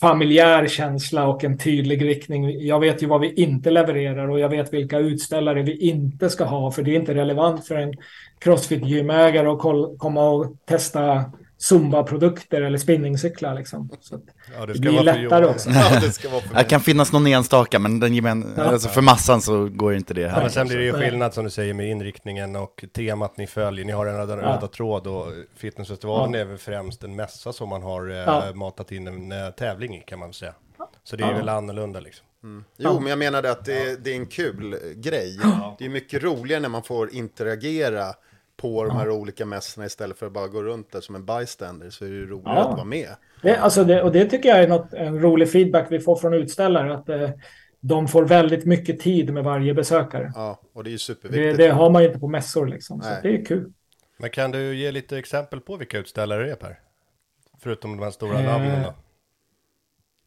[0.00, 2.66] familjär känsla och en tydlig riktning.
[2.66, 6.44] Jag vet ju vad vi inte levererar och jag vet vilka utställare vi inte ska
[6.44, 7.94] ha, för det är inte relevant för en
[8.38, 11.24] crossfit-gymägare att komma och testa
[11.58, 13.54] Zumba-produkter eller spinningcyklar.
[13.54, 13.90] Liksom.
[14.00, 14.22] Så att
[14.58, 15.70] Ja, det det ska blir vara för lättare också.
[15.74, 18.62] Ja, det ska vara för Det kan finnas någon enstaka, men den gemen, Ja.
[18.62, 20.40] alltså för massan så går inte det Ja, här.
[20.40, 23.84] men sen blir det ju skillnad som du säger med inriktningen och temat ni följer.
[23.84, 26.40] Ni har en röda, röda tråd och fitnessfestivalen Ja.
[26.40, 28.44] är väl främst en mässa som man har eh, Ja.
[28.54, 30.54] matat in en eh, tävling i kan man säga.
[31.04, 31.36] Så det är Ja.
[31.36, 32.26] väl annorlunda liksom.
[32.76, 35.38] Jo, men jag menade att det, det är en kul grej.
[35.78, 38.14] Det är mycket roligare när man får interagera
[38.56, 41.90] på de här olika mässorna istället för att bara gå runt där som en bystander.
[41.90, 42.68] Så är det ju roligare Ja.
[42.68, 43.08] att vara med.
[43.42, 46.34] Det, alltså det, och det tycker jag är något, en rolig feedback vi får från
[46.34, 46.94] utställare.
[46.94, 47.30] Att eh,
[47.80, 50.32] de får väldigt mycket tid med varje besökare.
[50.34, 51.56] Ja, och det är ju Det, superviktigt.
[51.58, 53.00] det har man ju inte på mässor liksom.
[53.02, 53.18] Så Nej.
[53.22, 53.72] det är kul.
[54.18, 56.78] Men kan du ge lite exempel på vilka utställare det är Per?
[57.60, 58.44] Förutom de här stora Eh.
[58.46, 58.94] namnen då.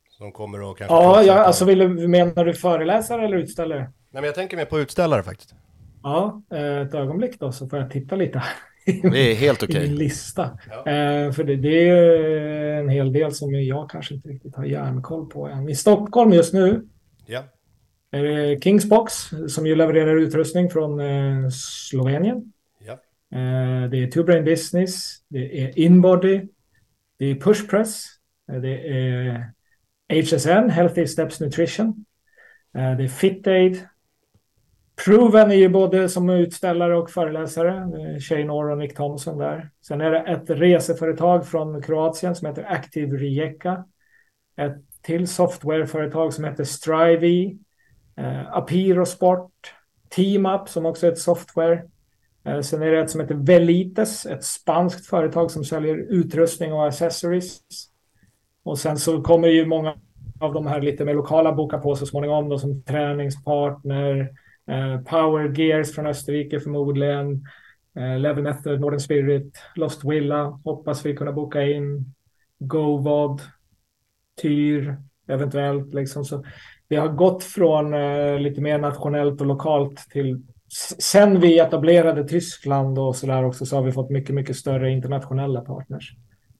[0.09, 0.95] Som kommer och kanske...
[0.95, 3.79] Ja, ja allt- alltså vill du, menar du föreläsare eller utställare?
[3.79, 5.55] Nej, men jag tänker mer på utställare faktiskt.
[6.03, 8.43] Ja, eh, ett ögonblick då så får jag titta lite
[8.85, 9.87] Det är helt i okej.
[9.87, 10.43] min lista.
[10.69, 15.29] Eh, för det, det är en hel del som jag kanske inte riktigt har järnkoll
[15.29, 15.69] på än.
[15.69, 16.87] I Stockholm just nu
[17.25, 17.43] Ja.
[18.11, 19.13] är det Kingsbox
[19.47, 21.49] som ju levererar utrustning från eh,
[21.89, 22.53] Slovenien.
[22.85, 22.93] Ja.
[23.37, 26.41] Eh, det är Two Brain Business, det är Inbody,
[27.19, 28.05] det är Pushpress,
[28.51, 29.51] eh, det är
[30.09, 32.05] HSN, Healthy Steps Nutrition,
[32.77, 33.77] eh, det är FitAid,
[35.05, 37.75] Proven är ju både som utställare och föreläsare.
[37.77, 39.69] Eh, Shane Orr och Nick Thompson där.
[39.87, 43.85] Sen är det ett reseföretag från Kroatien som heter Active Rijeka.
[44.57, 47.45] Ett till softwareföretag som heter Strivey.
[47.45, 47.57] E.
[48.21, 49.73] Eh, Apiro Sport.
[50.09, 51.83] TeamUp som också är ett software.
[52.45, 56.87] Eh, sen är det ett som heter Velites, ett spanskt företag som säljer utrustning och
[56.87, 57.59] accessories.
[58.63, 59.95] Och sen så kommer ju många
[60.39, 64.29] av de här lite mer lokala boka på så småningom då, som träningspartner,
[65.05, 67.45] Power Gears från Österrike förmodligen,
[67.95, 72.13] eh, Level Method, Northern Spirit, Lost Willa hoppas vi kunna boka in,
[72.59, 73.41] GoVod,
[74.41, 76.25] Tyr eventuellt liksom.
[76.25, 76.43] Så
[76.87, 80.41] vi har gått från eh, lite mer nationellt och lokalt till
[80.99, 84.91] sen vi etablerade Tyskland och så där också så har vi fått mycket, mycket större
[84.91, 86.13] internationella partners.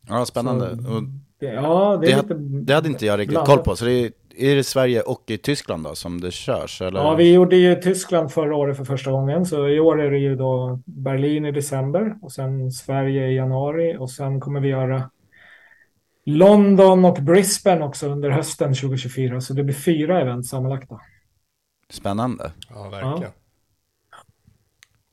[0.08, 0.78] Ja, spännande.
[0.78, 1.04] Så,
[1.40, 3.56] ja, det, det, är lite det hade inte jag riktigt blandat.
[3.56, 3.76] koll på.
[3.76, 6.82] Så det är, är det Sverige och i Tyskland då som det körs?
[6.82, 7.00] Eller?
[7.00, 9.46] Ja, vi gjorde ju Tyskland förra året för första gången.
[9.46, 13.98] Så i år är det ju då Berlin i december och sen Sverige i januari
[13.98, 15.10] och sen kommer vi göra
[16.26, 19.42] London och Brisbane också under hösten 2024.
[19.42, 20.90] Så det blir fyra event sammanlagt.
[20.90, 21.00] Då.
[21.90, 22.52] Spännande.
[22.70, 23.22] Ja, verkligen.
[23.22, 23.47] Ja.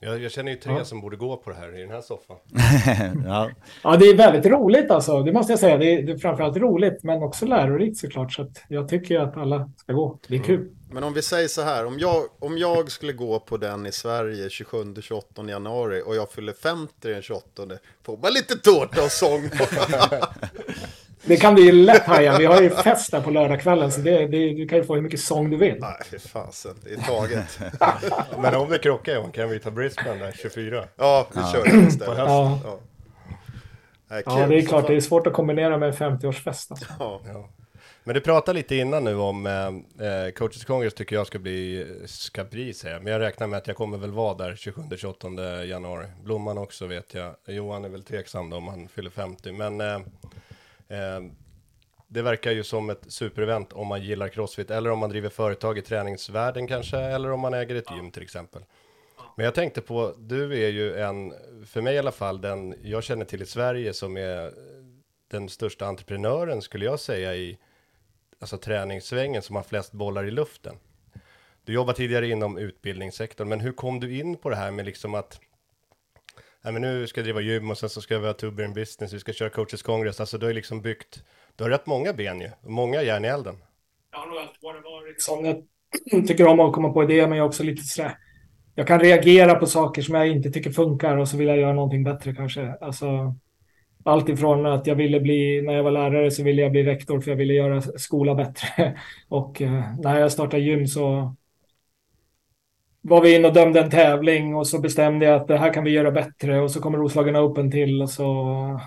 [0.04, 0.84] Jag, jag, känner ju tre ja.
[0.84, 2.36] som borde gå på det här i den här soffan.
[3.26, 3.50] ja.
[3.82, 5.22] ja, det är väldigt roligt alltså.
[5.22, 5.76] Det måste jag säga.
[5.78, 8.32] Det är, det är framförallt roligt, men också lärorikt såklart.
[8.32, 10.18] Så att jag tycker att alla ska gå.
[10.28, 10.60] Det är kul.
[10.60, 10.74] Mm.
[10.90, 13.92] Men om vi säger så här, om jag, om jag skulle gå på den i
[13.92, 17.62] Sverige 27-28 januari och jag fyller 50 den 28,
[18.02, 19.42] får man lite tårta och sång.
[21.26, 22.38] Det kan bli lätt haja.
[22.38, 25.02] Vi har ju fest där på lördagskvällen så det, det, du kan ju få hur
[25.02, 25.76] mycket sång du vill.
[25.80, 26.74] Nej, fy fasen.
[26.84, 27.58] Det är taget.
[28.42, 30.84] Men om vi krockar Johan, kan vi ta Brisbane där 24?
[30.96, 32.18] Ja, vi kör det istället.
[32.18, 32.60] Ja.
[32.64, 32.78] Ja.
[34.08, 34.86] Nej, ja, det är klart.
[34.86, 36.70] Det är svårt att kombinera med en 50-årsfest.
[36.70, 36.86] Alltså.
[36.98, 37.20] Ja.
[37.26, 37.48] ja.
[38.06, 41.86] Men du pratade lite innan nu om eh, eh Coaches Congress tycker jag ska bli,
[42.06, 43.00] ska bli säga.
[43.00, 46.06] Men jag räknar med att jag kommer väl vara där 27-28 januari.
[46.22, 47.34] Blomman också vet jag.
[47.46, 49.52] Johan är väl tveksam då om han fyller 50.
[49.52, 49.98] Men Eh,
[52.08, 55.78] det verkar ju som ett superevent om man gillar crossfit eller om man driver företag
[55.78, 58.62] i träningsvärlden kanske, eller om man äger ett gym till exempel.
[59.36, 61.34] Men jag tänkte på, du är ju en,
[61.66, 64.52] för mig i alla fall, den jag känner till i Sverige som är
[65.28, 67.58] den största entreprenören skulle jag säga i
[68.38, 70.76] alltså träningssvängen som har flest bollar i luften.
[71.64, 75.14] Du jobbade tidigare inom utbildningssektorn, men hur kom du in på det här med liksom
[75.14, 75.40] att
[76.64, 78.74] nej men nu ska jag driva gym och sen så ska vi ha Tuber in
[78.74, 80.20] business, vi ska köra coaches congress.
[80.20, 81.24] Alltså du har liksom byggt,
[81.56, 83.56] du har rätt många ben ju, många järn i elden.
[84.12, 85.44] Jag har nog alltid varit sån.
[85.44, 88.18] Jag tycker om att komma på idéer, men jag är också lite sådär,
[88.74, 91.72] jag kan reagera på saker som jag inte tycker funkar och så vill jag göra
[91.72, 92.74] någonting bättre kanske.
[92.80, 93.34] Alltså,
[94.04, 97.20] allt ifrån att jag ville bli, när jag var lärare så ville jag bli rektor
[97.20, 98.98] för jag ville göra skola bättre.
[99.28, 101.34] Och eh, när jag startade gym så
[103.06, 105.84] var vi inne och dömde en tävling och så bestämde jag att det här kan
[105.84, 108.80] vi göra bättre och så kommer Roslagen Open till och så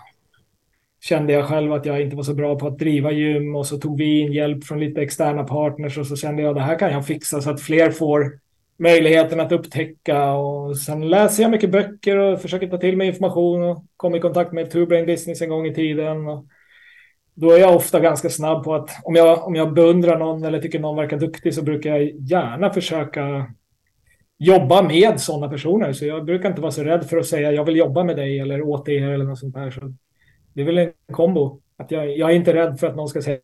[1.01, 3.77] kände jag själv att jag inte var så bra på att driva gym och så
[3.77, 6.80] tog vi in hjälp från lite externa partners och så kände jag att det här
[6.80, 8.39] kan jag fixa så att fler får
[8.77, 13.63] möjligheten att upptäcka och sen läser jag mycket böcker och försöker ta till mig information
[13.63, 16.27] och kom i kontakt med Two Business en gång i tiden.
[16.27, 16.45] Och
[17.34, 20.62] då är jag ofta ganska snabb på att om jag, om jag beundrar någon eller
[20.62, 23.53] tycker någon verkar duktig så brukar jag gärna försöka
[24.38, 25.93] jobba med sådana personer.
[25.93, 28.39] Så jag brukar inte vara så rädd för att säga jag vill jobba med dig
[28.39, 29.71] eller åt er eller något sånt där.
[29.71, 29.93] Så
[30.54, 31.62] det är väl en kombo.
[31.78, 33.39] Att jag, jag är inte rädd för att någon ska säga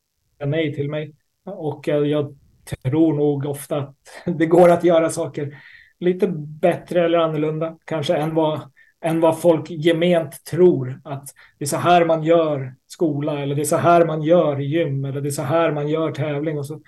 [0.46, 1.16] nej till mig.
[1.46, 2.36] Och eh, jag,
[2.84, 3.96] tror nog ofta att
[4.38, 5.58] det går att göra saker
[6.00, 6.28] lite
[6.62, 8.62] bättre eller annorlunda kanske än vad,
[9.02, 11.02] än vad folk gement tror.
[11.04, 14.60] Att det är så här man gör skola eller det är så här man gör
[14.60, 16.58] gym eller det är så här man gör tävling.
[16.58, 16.82] Och så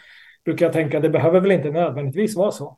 [0.45, 2.77] brukar jag tänka att det behöver väl inte nödvändigtvis vara så.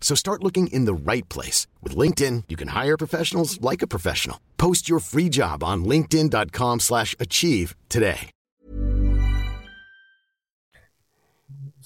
[0.00, 1.66] So start looking in the right place.
[1.82, 4.36] With LinkedIn, you can hire professionals like a professional.
[4.56, 8.30] Post your free job on linkedin.com slash achieve today.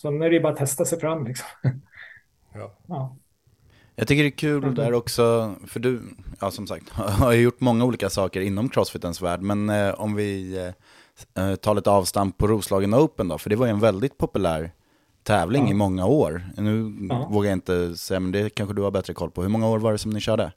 [0.03, 1.47] Så nu är det bara att testa sig fram liksom.
[2.55, 2.75] Ja.
[2.87, 3.17] Ja.
[3.97, 6.03] Jag tycker det är kul där också, för du,
[6.41, 10.59] ja som sagt, har gjort många olika saker inom crossfitens värld, men eh, om vi
[11.37, 14.19] eh, eh, tar lite avstamp på Roslagen Open då, för det var ju en väldigt
[14.19, 14.73] populär
[15.23, 15.71] tävling Ja.
[15.71, 16.43] i många år.
[16.57, 17.29] Nu Ja.
[17.31, 19.43] vågar jag inte säga, men det kanske du har bättre koll på.
[19.43, 20.53] Hur många år var det som ni körde?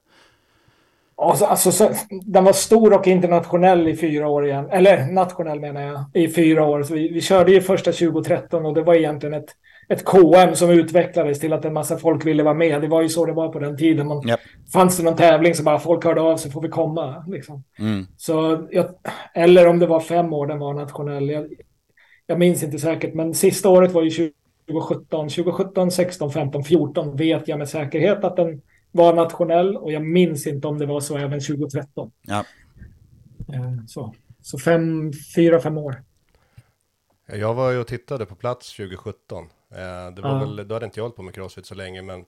[1.17, 1.89] Alltså, alltså, så,
[2.25, 4.69] den var stor och internationell i fyra år igen.
[4.71, 6.83] Eller nationell menar jag, i fyra år.
[6.83, 9.49] Så vi, vi körde ju första 2013 och det var egentligen ett,
[9.89, 12.81] ett KM som utvecklades till att en massa folk ville vara med.
[12.81, 14.07] Det var ju så det var på den tiden.
[14.07, 14.39] Man, Japp.
[14.73, 17.25] Fanns det någon tävling så bara folk hörde av sig, får vi komma?
[17.27, 17.63] Liksom.
[17.79, 18.05] Mm.
[18.17, 18.85] Så jag,
[19.33, 21.29] eller om det var fem år den var nationell.
[21.29, 21.45] Jag,
[22.27, 24.31] jag minns inte säkert, men sista året var ju
[24.67, 25.29] 2017.
[25.29, 30.47] 2017, 16, 15, 14 vet jag med säkerhet att den var nationell och jag minns
[30.47, 32.11] inte om det var så även 2013.
[32.21, 32.45] Ja.
[33.53, 36.03] Eh, Så, så fem, fyra, fem år.
[37.27, 39.43] Jag var ju och tittade på plats 2017.
[39.71, 40.39] Eh, Det var Ja.
[40.39, 42.25] väl, då hade inte jag hållit på med crossfit så länge, men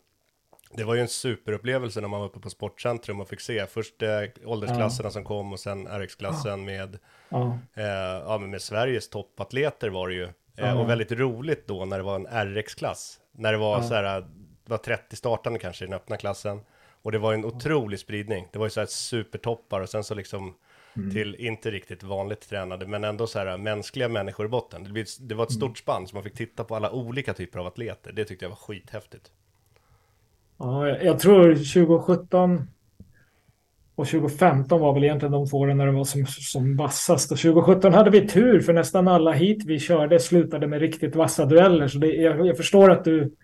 [0.71, 4.01] det var ju en superupplevelse när man var uppe på Sportcentrum och fick se först
[4.03, 4.09] eh,
[4.45, 6.97] åldersklasserna som kom och sen RX-klassen med,
[7.29, 7.83] Ja, eh,
[8.25, 10.27] ja, med Sveriges toppatleter var det ju.
[10.59, 10.75] Ja.
[10.79, 13.19] Och väldigt roligt då när det var en RX-klass.
[13.31, 13.83] När det var Ja.
[13.83, 14.03] så här,
[14.63, 16.59] det var 30 startande kanske i den öppna klassen.
[17.01, 18.47] Och det var en otrolig spridning.
[18.51, 20.53] Det var ju så här supertoppar och sen så liksom
[20.95, 21.11] Mm.
[21.11, 24.83] till inte riktigt vanligt tränade, men ändå så här mänskliga människor i botten.
[24.93, 25.59] Det, det var ett Mm.
[25.59, 28.11] stort spann så man fick titta på alla olika typer av atleter.
[28.11, 29.31] Det tyckte jag var skithäftigt.
[30.57, 32.67] ja jag tror 2017
[33.97, 37.31] och 2015 var väl egentligen de två åren när det var som, som vassast.
[37.31, 41.45] Och 2017 hade vi tur för nästan alla hit vi körde slutade med riktigt vassa
[41.45, 41.87] dueller.
[41.87, 43.35] Så det, jag, jag förstår att du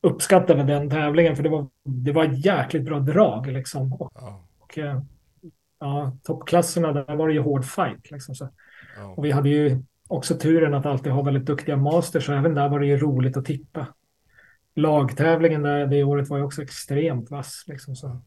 [0.00, 3.92] uppskattade den tävlingen för det var, det var jäkligt bra drag liksom.
[3.92, 5.00] Och, Ja, och eh,
[5.80, 8.34] ja, toppklasserna där var det ju hård fight liksom.
[8.34, 8.48] Så.
[8.96, 9.14] ja.
[9.16, 12.68] Och vi hade ju också turen att alltid ha väldigt duktiga masters så även där
[12.68, 13.86] var det ju roligt att titta.
[14.74, 17.64] Lagtävlingen där det året var ju också extremt vass.
[17.66, 18.22] Liksom, så.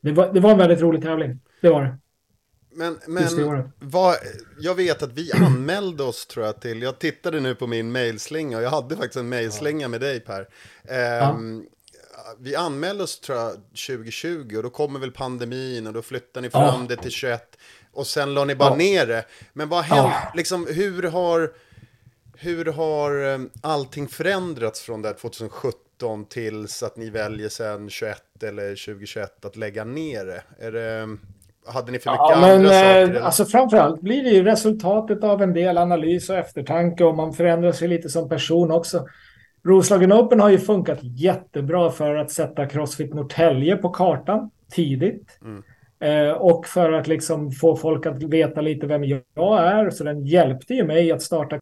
[0.00, 1.40] Det, var, det var en väldigt rolig tävling.
[1.60, 1.98] Det var det.
[2.72, 4.16] Men, det men vad,
[4.60, 8.56] jag vet att vi anmälde oss tror jag till, jag tittade nu på min mailslinga
[8.56, 10.48] och jag hade faktiskt en mailslinga med dig Per.
[10.88, 11.64] Ehm,
[12.38, 13.52] Vi anmälde oss tror jag
[13.86, 16.86] 2020 och då kommer väl pandemin och då flyttar ni fram Ja.
[16.88, 17.58] det till 21
[17.92, 18.76] och sen la ni bara Ja.
[18.76, 19.24] ner det.
[19.52, 20.32] Men vad hänt, Ja.
[20.34, 21.52] liksom hur har,
[22.36, 25.80] hur har eh, allting förändrats från där 2017
[26.28, 30.42] tills att ni väljer sen 21 eller 2021 att lägga ner det?
[30.66, 31.16] Är det
[31.66, 32.84] hade ni för mycket Ja, andra men saker?
[32.84, 33.20] eh, eller?
[33.20, 37.72] alltså framförallt blir det ju resultatet av en del analys och eftertanke och man förändrar
[37.72, 39.06] sig lite som person också.
[39.64, 45.38] Roslagen Open har ju funkat jättebra för att sätta Crossfit Norrtälje på kartan tidigt.
[46.00, 49.90] Eh, och för att liksom få folk att veta lite vem jag är.
[49.90, 51.58] Så den hjälpte ju mig att starta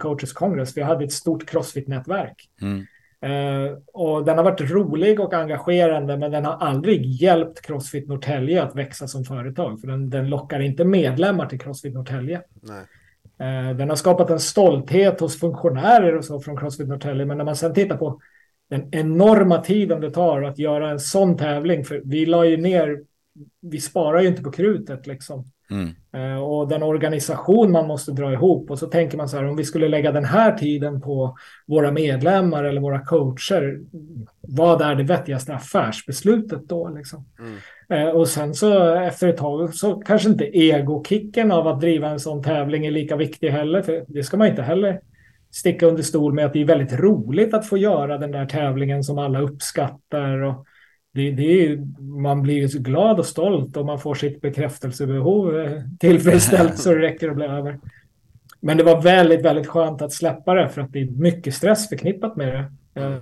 [0.00, 0.76] Coaches Congress.
[0.76, 2.48] Vi hade ett stort Crossfit-nätverk.
[2.62, 2.86] Mm.
[3.20, 8.62] Eh, och den har varit rolig och engagerande men den har aldrig hjälpt Crossfit Norrtälje
[8.62, 9.80] att växa som företag.
[9.80, 12.42] För den, den lockar inte medlemmar till Crossfit Norrtälje.
[13.38, 17.24] Eh, den har skapat en stolthet hos funktionärer och så från Crossfit Norrtälje.
[17.24, 18.20] Men när man sen tittar på
[18.70, 21.84] den enorma tiden det tar att göra en sån tävling.
[21.84, 23.02] För vi la ju ner,
[23.60, 25.44] vi sparar ju inte på krutet liksom.
[25.70, 25.94] Mm.
[26.12, 28.70] Eh, och den organisation man måste dra ihop.
[28.70, 31.92] Och så tänker man så här, om vi skulle lägga den här tiden på våra
[31.92, 33.80] medlemmar eller våra coacher.
[34.40, 36.88] Vad är det vettigaste affärsbeslutet då?
[36.88, 37.24] Liksom?
[37.88, 42.20] Eh, och sen så efter ett tag så kanske inte egokicken av att driva en
[42.20, 43.82] sån tävling är lika viktig heller.
[43.82, 45.00] För det ska man inte heller
[45.50, 49.04] sticka under stol med att det är väldigt roligt att få göra den där tävlingen
[49.04, 50.42] som alla uppskattar.
[50.42, 50.66] Och
[51.16, 55.60] det, det är, man blir ju så glad och stolt och man får sitt bekräftelsebehov
[55.60, 57.78] eh, tillfredsställt så det räcker att bli över.
[58.60, 61.88] Men det var väldigt, väldigt skönt att släppa det för att det är mycket stress
[61.88, 62.48] förknippat med
[62.94, 63.00] det.
[63.00, 63.16] Eh,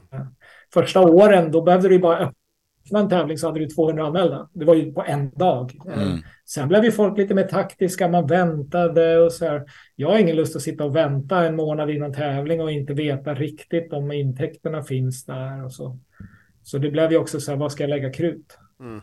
[0.75, 4.49] Första åren, då behövde du bara öppna en tävling så hade du 200 anmälda.
[4.53, 5.73] Det var ju på en dag.
[5.89, 6.19] Eh, Mm.
[6.47, 9.63] Sen blev ju folk lite mer taktiska, man väntade och så här.
[9.97, 13.35] Jag har ingen lust att sitta och vänta en månad innan tävling och inte veta
[13.35, 15.99] riktigt om intäkterna finns där och så.
[16.65, 18.59] Så det blev ju också så här, vad ska jag lägga krut?
[18.81, 19.01] Mm.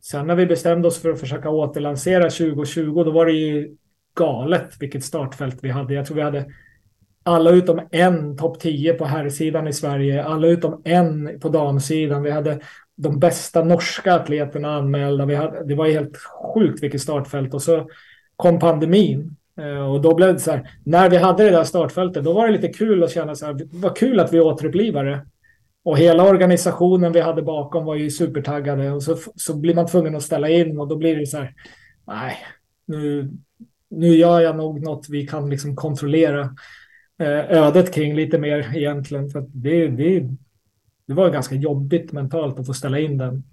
[0.00, 3.76] Sen när vi bestämde oss för att försöka återlansera 2020, då var det ju
[4.14, 5.94] galet vilket startfält vi hade.
[5.94, 6.46] Jag tror vi hade
[7.22, 12.22] alla utom en topp 10 på herrsidan i Sverige, alla utom en på damsidan.
[12.22, 12.60] Vi hade
[12.96, 15.26] de bästa norska atleterna anmälda.
[15.26, 16.16] Vi hade, det var ju helt
[16.54, 17.54] sjukt vilket startfält.
[17.54, 17.88] Och så
[18.36, 22.24] kom pandemin Eh, och då blev det så här, när vi hade det där startfältet,
[22.24, 25.26] då var det lite kul att känna så här, vad kul att vi återupplivade.
[25.84, 30.16] Och hela organisationen vi hade bakom var ju supertaggade och så, så blir man tvungen
[30.16, 31.54] att ställa in och då blir det så här,
[32.06, 32.36] nej,
[32.86, 33.30] nu,
[33.88, 36.40] nu gör jag nog något vi kan liksom kontrollera
[37.18, 39.30] eh, ödet kring lite mer egentligen.
[39.30, 40.28] För det, det,
[41.06, 43.44] det var ganska jobbigt mentalt att få ställa in den.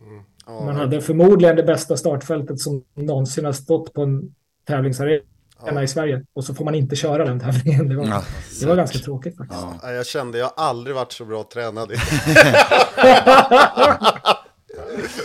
[0.00, 0.24] Mm.
[0.46, 5.22] Man hade förmodligen det bästa startfältet som någonsin har stått på en tävlingsarena
[5.66, 5.82] ja.
[5.82, 7.88] i Sverige och så får man inte köra den tävlingen.
[7.88, 8.24] Det var, ja,
[8.60, 9.62] det var ganska tråkigt faktiskt.
[9.82, 11.92] Ja, jag kände, jag har aldrig varit så bra tränad.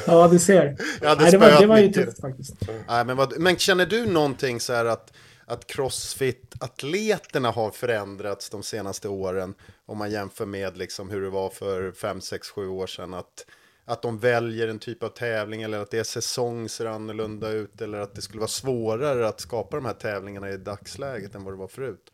[0.07, 0.77] ja, du ser.
[1.01, 2.53] Nej, det, var, det var ju tufft faktiskt.
[2.87, 5.13] Nej, men, vad, men känner du någonting så här att,
[5.45, 9.53] att crossfit-atleterna har förändrats de senaste åren?
[9.85, 13.13] Om man jämför med liksom hur det var för 5, 6, 7 år sedan.
[13.13, 13.45] Att,
[13.87, 17.99] att de väljer en typ av tävling eller att deras säsong ser annorlunda ut eller
[17.99, 21.57] att det skulle vara svårare att skapa de här tävlingarna i dagsläget än vad det
[21.57, 22.11] var förut?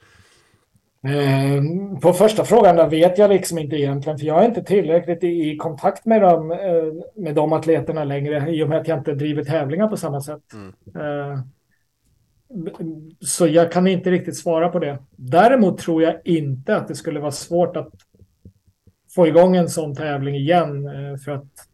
[1.07, 1.63] Eh,
[2.01, 5.57] på första frågan där vet jag liksom inte egentligen, för jag är inte tillräckligt i
[5.57, 9.43] kontakt med dem, eh, med de atleterna längre, i och med att jag inte driver
[9.43, 10.53] tävlingar på samma sätt.
[10.53, 10.73] Mm.
[10.95, 11.39] Eh,
[13.19, 14.97] så jag kan inte riktigt svara på det.
[15.15, 17.91] Däremot tror jag inte att det skulle vara svårt att
[19.15, 20.87] få igång en sån tävling igen.
[20.87, 21.67] Eh, för att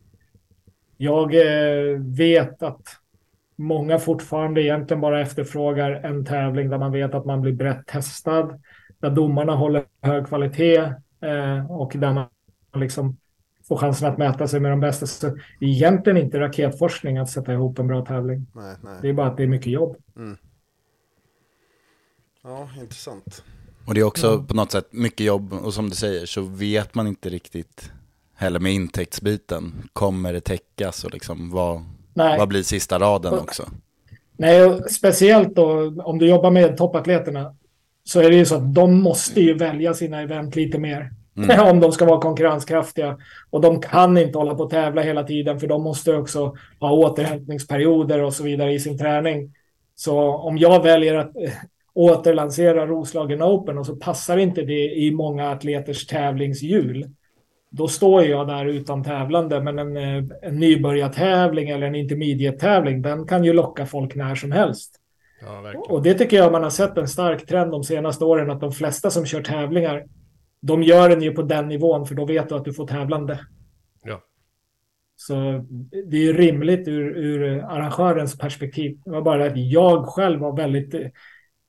[0.98, 2.82] jag eh, vet att
[3.56, 8.62] många fortfarande egentligen bara efterfrågar en tävling där man vet att man blir brett testad,
[9.00, 10.78] där domarna håller hög kvalitet
[11.22, 12.28] eh, och där man
[12.76, 13.18] liksom
[13.68, 15.06] får chansen att mäta sig med de bästa.
[15.06, 18.48] Så egentligen inte raketforskning att sätta ihop en bra tävling.
[18.56, 18.98] Nej, nej.
[19.02, 19.98] Det är bara att det är mycket jobb.
[20.16, 20.38] Mm.
[22.44, 23.44] Ja, intressant.
[23.90, 24.46] Och det är också ja.
[24.48, 27.92] på något sätt mycket jobb och som du säger så vet man inte riktigt
[28.36, 29.90] heller med intäktsbiten.
[29.94, 31.84] Kommer det täckas och liksom vad,
[32.14, 33.64] vad blir sista raden också?
[34.38, 37.56] Nej, speciellt då om du jobbar med toppatleterna
[38.04, 41.12] så är det ju så att de måste ju välja sina event lite mer.
[41.38, 41.60] Mm.
[41.72, 43.18] om de ska vara konkurrenskraftiga.
[43.50, 46.92] Och de kan inte hålla på att tävla hela tiden för de måste också ha
[46.92, 49.54] återhämtningsperioder och så vidare i sin träning.
[49.96, 51.32] Så om jag väljer att
[52.00, 57.10] återlansera Roslagen Open och så passar inte det i många atleters tävlingshjul.
[57.70, 63.28] Då står jag där utan tävlande, men en, eh, en nybörjartävling eller en intermediate-tävling, den
[63.28, 64.96] kan ju locka folk när som helst.
[65.42, 68.62] Ja, och det tycker jag man har sett en stark trend de senaste åren, att
[68.62, 70.06] de flesta som kör tävlingar,
[70.62, 73.40] de gör den ju på den nivån, för då vet du att du får tävlande.
[74.04, 74.22] Ja.
[75.16, 75.34] Så
[76.10, 79.00] det är ju rimligt ur, ur arrangörens perspektiv.
[79.06, 81.14] Det var bara att jag själv var väldigt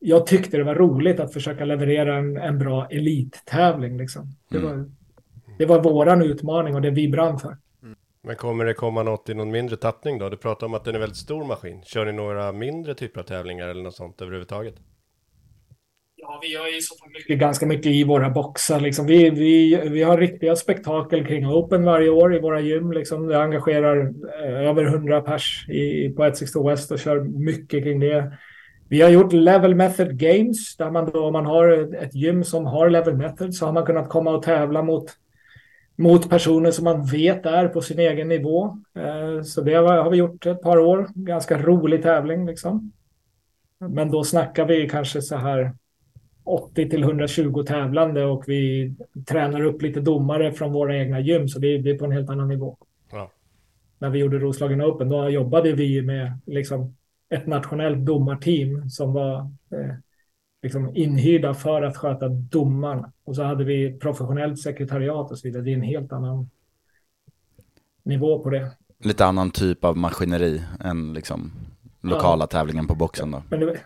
[0.00, 3.98] jag tyckte det var roligt att försöka leverera en, en bra elittävling.
[3.98, 4.26] Liksom.
[4.50, 4.68] Det, mm.
[4.68, 4.90] var,
[5.58, 7.56] det var våran utmaning och det vi brann för.
[7.82, 7.96] Mm.
[8.22, 10.28] Men kommer det komma något i någon mindre tappning då?
[10.28, 11.82] Du pratar om att den är väldigt stor maskin.
[11.82, 14.74] Kör ni några mindre typer av tävlingar eller något sånt överhuvudtaget?
[16.16, 18.80] Ja, vi har ju så mycket, ganska mycket i våra boxar.
[18.80, 19.06] Liksom.
[19.06, 22.92] Vi, vi, vi har riktiga spektakel kring Open varje år i våra gym.
[22.92, 23.26] Liksom.
[23.26, 24.12] Det engagerar
[24.44, 28.38] eh, över 100 pers i, på 162 West och kör mycket kring det.
[28.90, 32.66] Vi har gjort level method games där man då om man har ett gym som
[32.66, 35.10] har level method så har man kunnat komma och tävla mot
[35.96, 38.78] mot personer som man vet är på sin egen nivå.
[38.94, 41.08] Eh, så det har vi gjort ett par år.
[41.14, 42.92] Ganska rolig tävling liksom.
[43.78, 45.72] Men då snackar vi kanske så här
[46.44, 48.94] 80 till 120 tävlande och vi
[49.28, 52.48] tränar upp lite domare från våra egna gym så det är på en helt annan
[52.48, 52.76] nivå.
[53.12, 53.30] Ja.
[53.98, 56.94] När vi gjorde Roslagen Open då jobbade vi med liksom
[57.30, 59.38] ett nationellt domarteam som var
[59.70, 59.94] eh,
[60.62, 63.12] liksom inhyrda för att sköta domarna.
[63.24, 65.62] Och så hade vi professionellt sekretariat och så vidare.
[65.62, 66.50] Det är en helt annan
[68.02, 68.70] nivå på det.
[68.98, 71.52] Lite annan typ av maskineri än liksom
[72.00, 72.46] lokala ja.
[72.46, 73.42] tävlingen på boxen då.
[73.48, 73.80] Men det,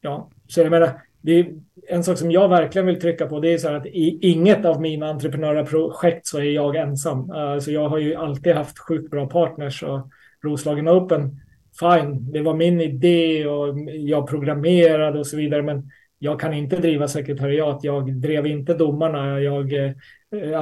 [0.00, 1.54] ja, så jag menar, det är
[1.88, 3.40] en sak som jag verkligen vill trycka på.
[3.40, 7.30] Det är så här att i inget av mina entreprenörprojekt så är jag ensam.
[7.30, 10.10] Alltså jag har ju alltid haft sjukt bra partners och
[10.42, 11.40] Roslagen Open
[11.82, 16.76] fine, det var min idé och jag programmerade och så vidare, men jag kan inte
[16.76, 17.78] driva sekretariat.
[17.82, 19.40] Jag drev inte domarna.
[19.40, 19.92] Jag eh,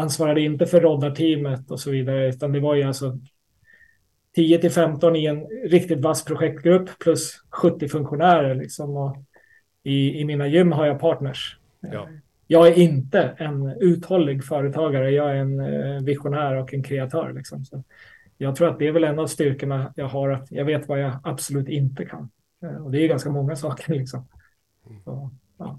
[0.00, 3.18] ansvarade inte för roddarteamet och så vidare, utan det var ju alltså
[4.34, 8.96] 10 till 15 i en riktigt vass projektgrupp plus 70 funktionärer liksom.
[8.96, 9.16] Och
[9.82, 11.58] i, I mina gym har jag partners.
[11.80, 12.08] Ja.
[12.46, 15.10] Jag är inte en uthållig företagare.
[15.10, 17.32] Jag är en eh, visionär och en kreatör.
[17.32, 17.64] Liksom.
[17.64, 17.84] Så
[18.42, 21.00] jag tror att det är väl en av styrkorna jag har, att jag vet vad
[21.00, 22.30] jag absolut inte kan.
[22.62, 24.26] Eh, och det är ganska många saker liksom.
[25.04, 25.78] Så, ja.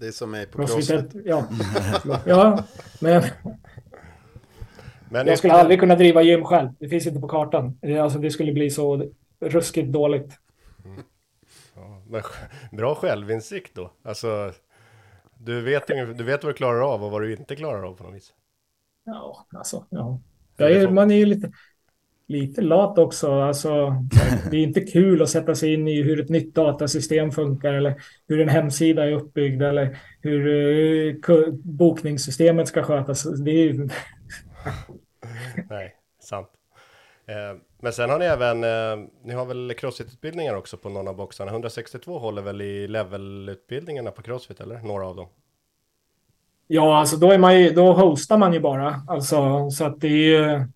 [0.00, 1.14] Det är som mig på crossfit.
[1.24, 1.48] Ja,
[2.26, 2.64] ja
[3.00, 3.22] men,
[5.08, 6.68] men jag skulle aldrig kunna driva gym själv.
[6.78, 7.78] Det finns inte på kartan.
[8.00, 10.38] Alltså, det skulle bli så ruskigt dåligt.
[11.74, 12.22] Ja, men
[12.72, 13.92] bra självinsikt då.
[14.02, 14.52] Alltså,
[15.38, 18.04] du vet, du vet vad du klarar av och vad du inte klarar av på
[18.04, 18.32] något vis.
[19.04, 20.20] Ja, alltså, ja.
[20.56, 21.52] Är, man är ju lite,
[22.28, 23.32] lite lat också.
[23.32, 23.94] Alltså,
[24.50, 27.94] det är inte kul att sätta sig in i hur ett nytt datasystem funkar eller
[28.28, 33.22] hur en hemsida är uppbyggd eller hur uh, bokningssystemet ska skötas.
[33.22, 33.88] Det är ju...
[35.70, 36.48] Nej, sant.
[37.28, 41.16] Eh, men sen har ni även, eh, ni har väl crossfit-utbildningar också på någon av
[41.16, 41.50] boxarna.
[41.50, 44.78] 162 håller väl i levelutbildningarna på crossfit, eller?
[44.78, 45.28] Några av dem.
[46.66, 49.00] Ja, alltså då, är man ju, då hostar man ju bara.
[49.08, 50.66] Alltså, så att det är ju,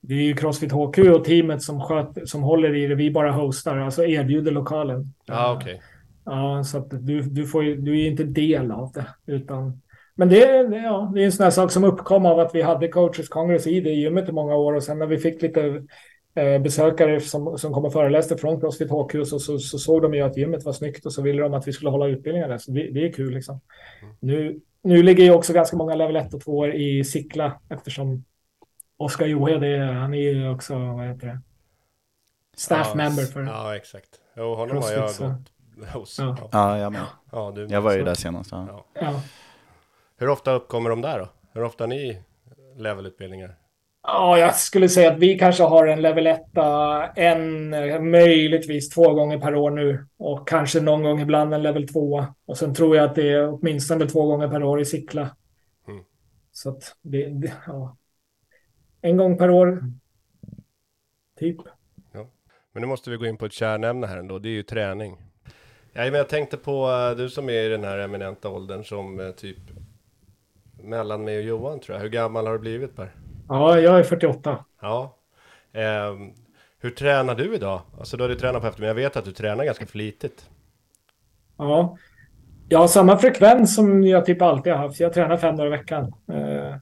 [0.00, 2.94] det är ju Crossfit HQ och teamet som, sköt, som håller i det.
[2.94, 5.14] Vi bara hostar, alltså erbjuder lokalen.
[5.26, 5.74] Ja, okej.
[5.74, 5.86] Okay.
[6.24, 9.32] Ja, så att du, du, får ju, du är inte del av det.
[9.32, 9.80] Utan,
[10.14, 12.62] men det, det, ja, det är en sån här sak som uppkom av att vi
[12.62, 15.82] hade coaches congress i det gymmet i många år och sen när vi fick lite
[16.34, 20.14] eh, besökare som, som kom och föreläste från Crossfit HQ så, så, så, såg de
[20.14, 22.58] ju att gymmet var snyggt och så ville de att vi skulle hålla utbildningar där.
[22.58, 23.60] Så det, det är kul liksom.
[24.02, 24.14] Mm.
[24.20, 28.24] Nu, nu ligger ju också ganska många level 1 och 2 i Sickla eftersom
[29.00, 29.62] Oskar Johed,
[29.96, 31.40] han är ju också, vad heter det?
[32.56, 34.08] Staff ja, member för Ja, exakt.
[34.36, 36.18] Jo, honom har jag gått hos.
[36.18, 37.06] Ja, ja jag med.
[37.32, 38.52] Ja, du jag var ju där senast.
[38.52, 38.84] Ja.
[38.94, 39.22] ja.
[40.16, 41.28] Hur ofta uppkommer de där då?
[41.52, 42.22] Hur ofta har ni
[42.76, 43.54] levelutbildningar?
[44.02, 46.42] Ja, jag skulle säga att vi kanske har en level 1
[47.16, 47.70] en,
[48.10, 52.24] möjligtvis två gånger per år nu och kanske någon gång ibland en level 2.
[52.46, 55.36] Och sen tror jag att det är åtminstone två gånger per år i Sickla.
[55.88, 56.04] Mm.
[56.52, 57.96] Så att det, det, ja.
[59.00, 59.84] En gång per år.
[61.38, 61.56] Typ.
[62.12, 62.26] Ja.
[62.72, 64.38] Men nu måste vi gå in på ett kärnämne här ändå.
[64.38, 65.16] Det är ju träning.
[65.92, 69.20] Ja, men jag tänkte på uh, du som är i den här eminenta åldern som
[69.20, 69.58] uh, typ
[70.82, 72.02] mellan mig och Johan tror jag.
[72.02, 73.14] Hur gammal har du blivit Per?
[73.48, 74.64] Ja, jag är 48.
[74.80, 75.16] Ja.
[75.72, 76.14] Eh,
[76.78, 77.80] hur tränar du idag?
[77.98, 79.02] Alltså du har ju tränat på eftermiddagen.
[79.02, 80.50] Jag vet att du tränar ganska flitigt.
[81.56, 81.96] Ja.
[82.68, 85.00] Jag har samma frekvens som jag typ alltid har haft.
[85.00, 86.14] Jag tränar fem dagar i veckan.
[86.32, 86.76] Eh,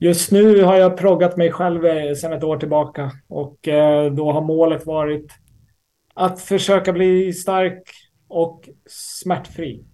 [0.00, 3.10] just nu har jag proggat mig själv eh, sedan ett år tillbaka.
[3.28, 5.32] Och eh, då har målet varit
[6.14, 7.82] att försöka bli stark
[8.28, 9.84] och smärtfri.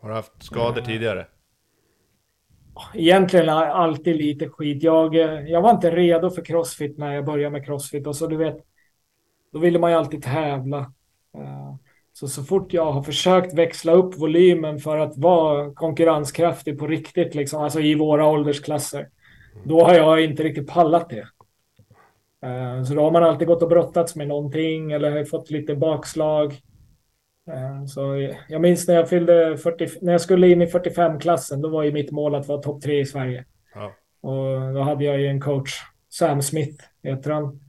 [0.00, 1.26] Har du haft skador tidigare?
[2.94, 4.82] egentligen alltid lite skit.
[4.82, 5.14] Jag,
[5.48, 8.56] jag var inte redo för crossfit när jag började med crossfit och så du vet,
[9.52, 10.92] då ville man ju alltid tävla.
[12.16, 17.34] Så så fort jag har försökt växla upp volymen för att vara konkurrenskraftig på riktigt,
[17.34, 19.08] liksom, alltså i våra åldersklasser,
[19.64, 21.26] då har jag inte riktigt pallat det.
[22.48, 26.52] Eh, så då har man alltid gått och brottats med någonting eller fått lite bakslag.
[27.50, 31.68] Eh, så jag minns när jag fyllde 40, när jag skulle in i 45-klassen, då
[31.68, 33.44] var ju mitt mål att vara topp tre i Sverige.
[33.74, 33.92] Ja.
[34.20, 35.72] Och då hade jag ju en coach,
[36.10, 37.60] Sam Smith heter han.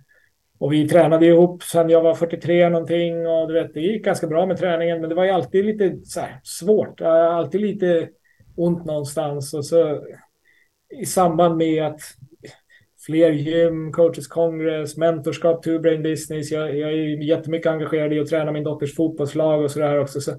[0.58, 4.28] Och vi tränade ihop sen jag var 43 någonting och du vet, det gick ganska
[4.28, 8.10] bra med träningen, men det var ju alltid lite så här, svårt, alltid lite
[8.56, 10.02] ont någonstans och så
[11.02, 12.00] i samband med att
[13.06, 16.52] fler gym, coaches congress, mentorskap, two brain business.
[16.52, 20.22] Jag, jag är jättemycket engagerad i att träna min dotters fotbollslag och så där också.
[20.22, 20.32] Så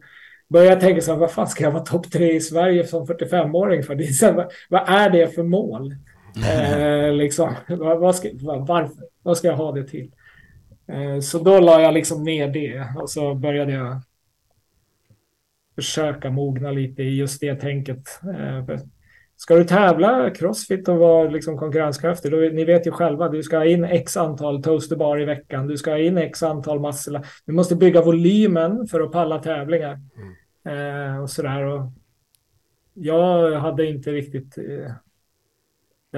[0.48, 3.06] började jag tänka så här, vad fan ska jag vara topp tre i Sverige som
[3.06, 3.94] 45-åring för?
[3.94, 5.94] Det är så här, vad, vad, är det för mål?
[6.45, 8.97] Eh, liksom, vad, vad, ska, varför?
[9.22, 10.12] Vad ska jag ha det till?
[10.87, 14.01] Eh, så då la jag liksom ner det och så började jag
[15.74, 18.20] försöka mogna lite i just det tänket.
[18.39, 18.78] Eh,
[19.39, 23.57] Ska du tävla crossfit och vara liksom konkurrenskraftig, då, ni vet ju själva, du ska
[23.57, 27.20] ha in x antal toasterbar i veckan, du ska ha in x antal massor.
[27.47, 30.01] Du måste bygga volymen för att palla tävlingar.
[30.16, 31.14] Mm.
[31.14, 31.62] Eh, och sådär.
[31.62, 31.93] Och
[32.95, 34.93] jag hade inte riktigt eh,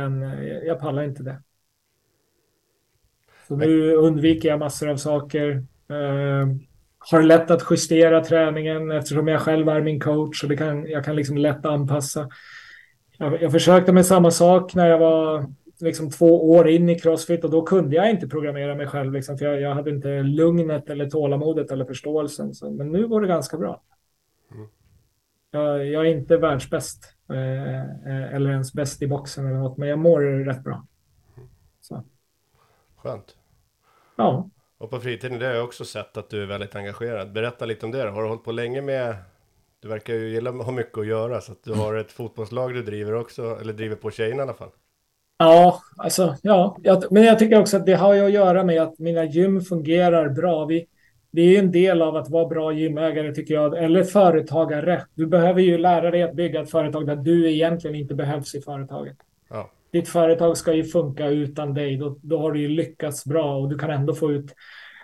[0.01, 1.43] den, eh, jag pallar inte det.
[3.49, 5.65] Så nu undviker jag massor av saker.
[5.91, 6.47] Eh,
[6.99, 11.05] har lätt att justera träningen eftersom jag själv är min coach och det kan, jag
[11.05, 12.29] kan liksom lätt anpassa.
[13.19, 17.45] Jag, jag försökte med samma sak när jag var liksom två år in i Crossfit
[17.45, 19.13] och då kunde jag inte programmera mig själv.
[19.13, 22.55] Liksom, för jag, jag hade inte lugnet eller tålamodet eller förståelsen.
[22.55, 23.83] Så, men nu går det ganska bra.
[24.55, 24.67] Mm.
[25.51, 30.21] Jag, jag, är inte världsbäst eller ens bäst i boxen eller något, men jag mår
[30.21, 30.87] rätt bra.
[31.81, 32.05] Så.
[32.97, 33.37] Skönt.
[34.17, 34.51] Ja.
[34.79, 37.33] Och på fritiden, det har jag också sett att du är väldigt engagerad.
[37.33, 38.11] Berätta lite om det.
[38.11, 39.17] Har du hållit på länge med
[39.81, 42.75] du verkar ju gilla att ha mycket att göra, så att du har ett fotbollslag
[42.75, 44.71] du driver också, eller driver på tjejerna i alla fall.
[45.39, 46.79] Ja, alltså, ja.
[47.11, 50.29] men jag tycker också att det har ju att göra med att mina gym fungerar
[50.29, 50.65] bra.
[50.65, 50.87] Vi,
[51.31, 55.05] det är en del av att vara bra gymägare tycker jag, eller företagare.
[55.15, 58.61] Du behöver ju lära dig att bygga ett företag där du egentligen inte behövs i
[58.61, 59.17] företaget.
[59.51, 59.71] Ja.
[59.91, 61.97] Ditt företag ska ju funka utan dig.
[61.97, 64.55] Då, då har du ju lyckats bra och du kan ändå få ut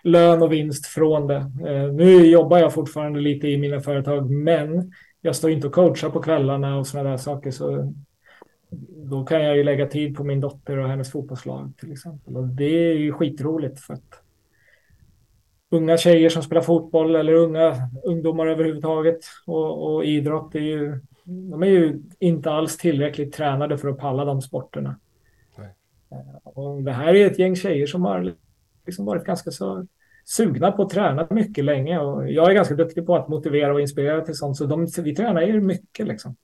[0.03, 1.37] lön och vinst från det.
[1.68, 6.11] Eh, nu jobbar jag fortfarande lite i mina företag, men jag står inte och coachar
[6.11, 7.51] på kvällarna och sådana där saker.
[7.51, 7.93] Så
[8.97, 12.37] då kan jag ju lägga tid på min dotter och hennes fotbollslag till exempel.
[12.37, 14.24] Och det är ju skitroligt för att
[15.75, 21.62] unga tjejer som spelar fotboll eller unga ungdomar överhuvudtaget och, och idrott är ju, de
[21.62, 24.97] är ju inte alls tillräckligt tränade för att palla de sporterna.
[25.59, 25.68] Nej.
[26.43, 28.35] Och det här är ett gäng tjejer som har
[28.87, 29.87] liksom varit ganska så
[30.25, 33.81] sugna på att träna mycket länge och jag är ganska duktig på att motivera och
[33.81, 36.37] inspirera till sånt så de, vi tränar ju mycket liksom.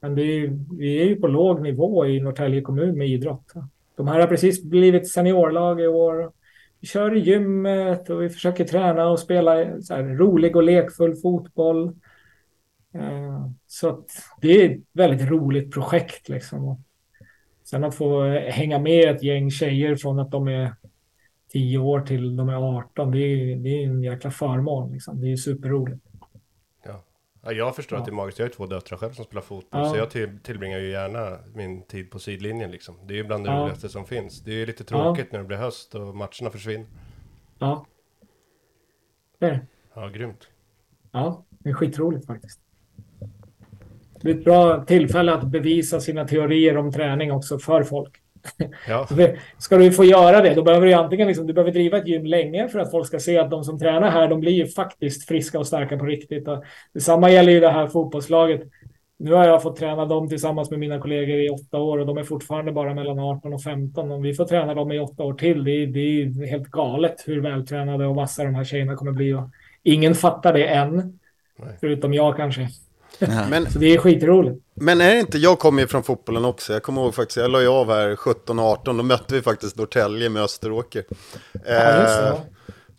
[0.00, 3.52] Men är, vi är ju på låg nivå i Norrtälje kommun med idrott.
[3.96, 6.32] De här har precis blivit seniorlag i år.
[6.80, 11.16] Vi kör i gymmet och vi försöker träna och spela så här rolig och lekfull
[11.16, 11.86] fotboll.
[12.94, 14.06] Eh, så att
[14.40, 16.84] det är ett väldigt roligt projekt liksom.
[17.64, 20.72] Sen att få hänga med ett gäng tjejer från att de är
[21.52, 24.92] 10 år till de är 18, det är, det är en jäkla förmån.
[24.92, 25.20] Liksom.
[25.20, 26.07] Det är superroligt.
[27.42, 28.00] Ja, jag förstår ja.
[28.00, 28.38] att det är magiskt.
[28.38, 29.90] Jag har ju två döttrar själv som spelar fotboll, ja.
[29.90, 32.94] så jag till, tillbringar ju gärna min tid på sidlinjen liksom.
[33.06, 33.62] Det är ju bland det ja.
[33.62, 34.40] roligaste som finns.
[34.40, 36.86] Det är ju lite tråkigt när det blir höst och matcherna försvinner.
[37.58, 37.86] Ja.
[39.38, 39.66] Det är det.
[39.94, 40.48] Ja, grymt.
[41.12, 42.60] Ja, det är skitroligt faktiskt.
[44.20, 48.22] Det är ett bra tillfälle att bevisa sina teorier om träning också för folk.
[48.88, 49.08] Ja.
[49.58, 52.26] ska du få göra det, då behöver du antingen liksom, du behöver driva ett gym
[52.26, 55.28] länge för att folk ska se att de som tränar här, de blir ju faktiskt
[55.28, 56.48] friska och starka på riktigt.
[56.48, 58.62] Och detsamma gäller ju det här fotbollslaget.
[59.18, 62.18] Nu har jag fått träna dem tillsammans med mina kollegor i åtta år och de
[62.18, 64.10] är fortfarande bara mellan 18 och 15.
[64.10, 67.24] Om vi får träna dem i åtta år till, det är, det är helt galet
[67.26, 69.34] hur vältränade och vassa de här tjejerna kommer bli.
[69.34, 69.50] Och
[69.82, 71.18] ingen fattar det än,
[71.56, 71.76] Nej.
[71.80, 72.68] förutom jag kanske.
[73.50, 74.64] Men, så det är skitroligt.
[74.74, 76.72] Men är det inte, jag kommer ju från fotbollen också.
[76.72, 78.84] Jag kommer ihåg faktiskt, jag la ju av här 17-18.
[78.84, 81.04] Då mötte vi faktiskt Norrtälje med Österåker.
[81.66, 82.38] Ja, eh,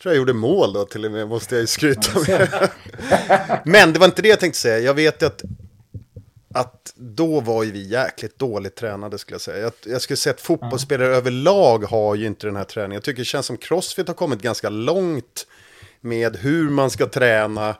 [0.02, 2.70] tror jag gjorde mål då till och med, måste jag ju skryta med.
[3.66, 4.80] Men det var inte det jag tänkte säga.
[4.80, 5.44] Jag vet ju att,
[6.54, 9.58] att då var ju vi jäkligt dåligt tränade skulle jag säga.
[9.58, 11.16] Jag, jag skulle säga att fotbollsspelare ja.
[11.16, 12.94] överlag har ju inte den här träningen.
[12.94, 15.48] Jag tycker det känns som Crossfit har kommit ganska långt
[16.02, 17.76] med hur man ska träna,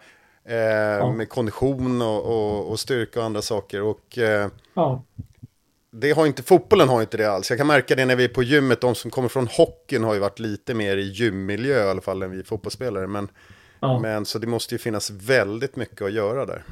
[0.50, 1.12] Eh, ja.
[1.12, 3.82] Med kondition och, och, och, styrka och andra saker.
[3.82, 5.04] Och, eh, ja.
[5.92, 7.50] Det har inte, fotbollen har inte det alls.
[7.50, 8.82] Jag kan märka det när vi är på gymmet.
[8.82, 12.24] De som kommer från hockeyn har ju varit lite mer i gymmiljö i alla fall
[12.24, 13.08] än vi fotbollsspelare.
[13.08, 13.28] Men,
[13.80, 14.00] ja.
[14.00, 16.64] men så det måste ju finnas väldigt mycket att göra där.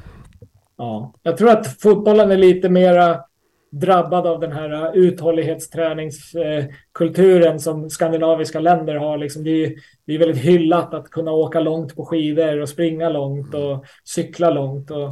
[0.76, 3.24] Ja, jag tror att fotbollen är lite mera
[3.70, 9.18] drabbad av den här uh, uthållighetsträningskulturen som skandinaviska länder har.
[9.18, 9.74] Liksom det, är,
[10.06, 14.50] det är väldigt hyllat att kunna åka långt på skidor och springa långt och cykla
[14.50, 14.90] långt.
[14.90, 15.08] Och,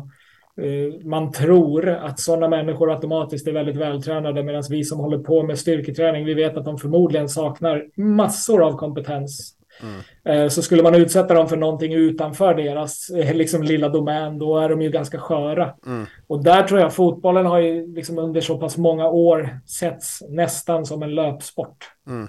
[0.63, 5.43] uh, man tror att sådana människor automatiskt är väldigt vältränade medan vi som håller på
[5.43, 10.51] med styrketräning, vi vet att de förmodligen saknar massor av kompetens Mm.
[10.51, 14.69] Så skulle man utsätta dem för någonting utanför deras eh, liksom, lilla domän, då är
[14.69, 15.75] de ju ganska sköra.
[15.87, 16.07] Mm.
[16.27, 20.87] Och där tror jag fotbollen har ju liksom under så pass många år setts nästan
[20.87, 21.91] som en löpsport.
[22.07, 22.29] Mm.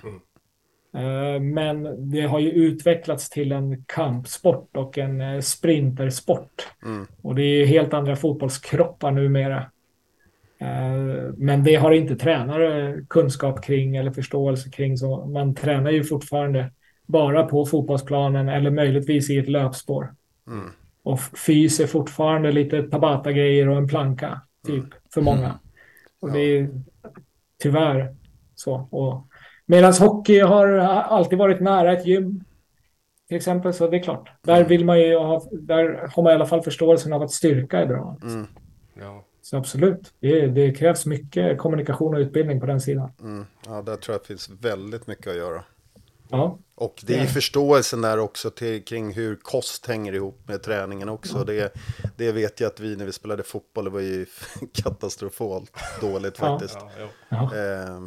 [0.97, 6.67] Eh, men det har ju utvecklats till en kampsport och en sprintersport.
[6.85, 7.07] Mm.
[7.21, 9.65] Och det är helt andra fotbollskroppar numera.
[11.37, 14.97] Men det har inte tränare kunskap kring eller förståelse kring.
[14.97, 16.71] Så man tränar ju fortfarande
[17.07, 20.13] bara på fotbollsplanen eller möjligtvis i ett löpspår.
[20.47, 20.69] Mm.
[21.03, 24.91] Och fys är fortfarande lite Tabata-grejer och en planka, typ, mm.
[25.13, 25.45] för många.
[25.45, 25.57] Mm.
[26.19, 26.69] Och det är
[27.59, 28.15] tyvärr
[28.55, 28.87] så.
[28.91, 29.27] Och
[29.69, 32.43] Medan hockey har alltid varit nära ett gym,
[33.27, 34.29] till exempel, så det är klart.
[34.41, 34.67] Där mm.
[34.67, 37.85] vill man ju ha, där har man i alla fall förståelsen av att styrka är
[37.85, 38.17] bra.
[38.23, 38.47] Mm.
[38.99, 39.25] Ja.
[39.41, 43.11] Så absolut, det, det, krävs mycket kommunikation och utbildning på den sidan.
[43.21, 43.45] Mm.
[43.65, 45.63] Ja, där tror jag att det finns väldigt mycket att göra.
[46.29, 46.59] Ja.
[46.75, 47.27] Och det är ja.
[47.27, 51.37] förståelsen där också till, kring hur kost hänger ihop med träningen också.
[51.37, 51.43] Ja.
[51.43, 51.73] Det,
[52.15, 54.25] det vet jag att vi när vi spelade fotboll, det var ju
[54.73, 55.71] katastrofalt
[56.01, 56.77] dåligt faktiskt.
[57.29, 57.55] Ja.
[57.55, 57.99] Eh,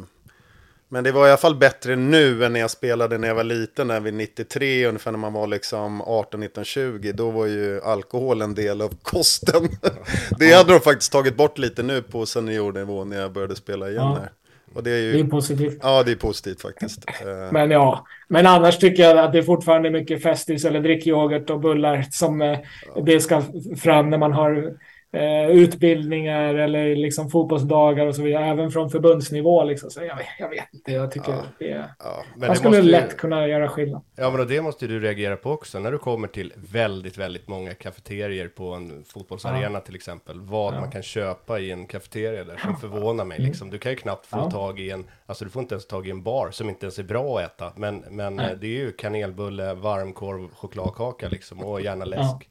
[0.93, 3.43] men det var i alla fall bättre nu än när jag spelade när jag var
[3.43, 7.11] liten, där vid 93, ungefär när man var liksom 18, 19, 20.
[7.11, 9.69] Då var ju alkohol en del av kosten.
[10.39, 14.07] det hade de faktiskt tagit bort lite nu på seniornivå när jag började spela igen
[14.07, 14.31] här.
[14.73, 15.13] Och det är ju...
[15.13, 15.79] Det är positivt.
[15.81, 17.05] Ja, det är positivt faktiskt.
[17.51, 21.59] Men ja, men annars tycker jag att det är fortfarande mycket Festis eller drickyoghurt och
[21.59, 22.59] bullar som eh,
[23.05, 23.41] det ska
[23.77, 24.73] fram när man har
[25.13, 29.63] eh, utbildningar eller liksom fotbollsdagar och så vidare, även från förbundsnivå.
[29.63, 29.89] Liksom.
[29.89, 31.43] Så jag, jag vet inte, jag tycker Ja.
[31.59, 31.93] det är...
[31.99, 34.01] Ja, men man skulle lätt kunna göra skillnad.
[34.15, 35.79] Ja, men det måste du reagera på också.
[35.79, 40.39] När du kommer till väldigt, väldigt många kafeterier på en fotbollsarena till exempel.
[40.41, 43.39] Vad man kan köpa i en kafeteria där som förvånar mig.
[43.39, 43.69] Liksom.
[43.69, 44.45] Du kan ju knappt få Mm.
[44.45, 44.51] Ja.
[44.59, 46.99] tag i en, alltså du får inte ens tag i en bar som inte ens
[46.99, 47.73] är bra att äta.
[47.75, 48.51] Men, men Nej.
[48.51, 52.49] eh, det är ju kanelbulle, varmkorv, chokladkaka liksom och gärna läsk.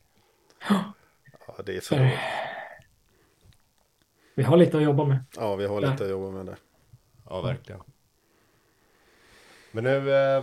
[1.57, 2.11] Ja, det är för
[4.35, 5.19] Vi har lite att jobba med.
[5.37, 6.57] Ja, vi har lite att jobba med det.
[7.29, 7.81] Ja, verkligen.
[9.73, 10.43] Men nu eh,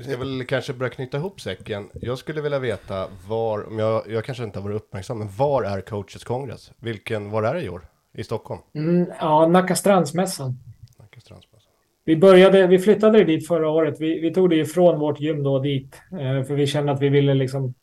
[0.00, 1.90] ska jag väl kanske börja knyta ihop säcken.
[1.94, 5.62] Jag skulle vilja veta var, om jag, jag kanske inte har varit uppmärksam, men var
[5.62, 6.72] är coaches kongress?
[6.76, 7.86] Vilken, var är det i år?
[8.14, 8.60] I Stockholm?
[8.74, 10.58] Mm, ja, Nacka Strandsmässan.
[10.98, 11.72] Nacka Strandsmässan.
[12.04, 14.00] Vi började, vi flyttade dit förra året.
[14.00, 16.02] Vi, vi tog det ifrån vårt gym då dit.
[16.12, 17.74] Eh, för vi kände att vi ville liksom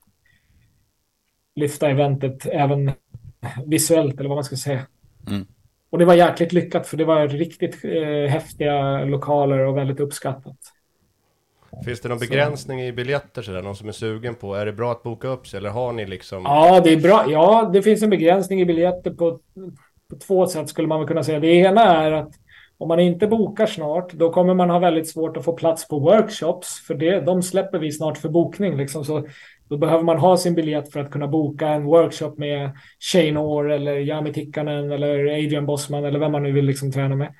[1.55, 2.91] lyfta eventet även
[3.65, 4.81] visuellt eller vad man ska säga.
[5.27, 5.45] Mm.
[5.89, 10.57] Och det var jäkligt lyckat för det var riktigt eh, häftiga lokaler och väldigt uppskattat.
[11.85, 14.55] Finns det någon Så- begränsning i biljetter sådär, någon som är sugen på?
[14.55, 16.43] Är det bra att boka upp sig eller har ni liksom?
[16.43, 17.25] Ja, det är bra.
[17.27, 19.39] Ja, det finns en begränsning i biljetter på,
[20.09, 21.39] på två sätt skulle man väl kunna säga.
[21.39, 22.31] Det ena är att
[22.77, 25.99] om man inte bokar snart, då kommer man ha väldigt svårt att få plats på
[25.99, 26.87] workshops.
[26.87, 28.77] För det, de släpper vi snart för bokning.
[28.77, 29.05] Liksom.
[29.05, 29.27] Så
[29.69, 33.71] då behöver man ha sin biljett för att kunna boka en workshop med Shane Orr
[33.71, 37.33] eller Jami Tikkanen eller Adrian Bossman eller vem man nu vill liksom träna med.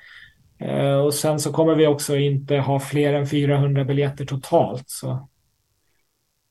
[0.58, 4.84] Eh, och sen så kommer vi också inte ha fler än 400 biljetter totalt.
[4.86, 5.28] Så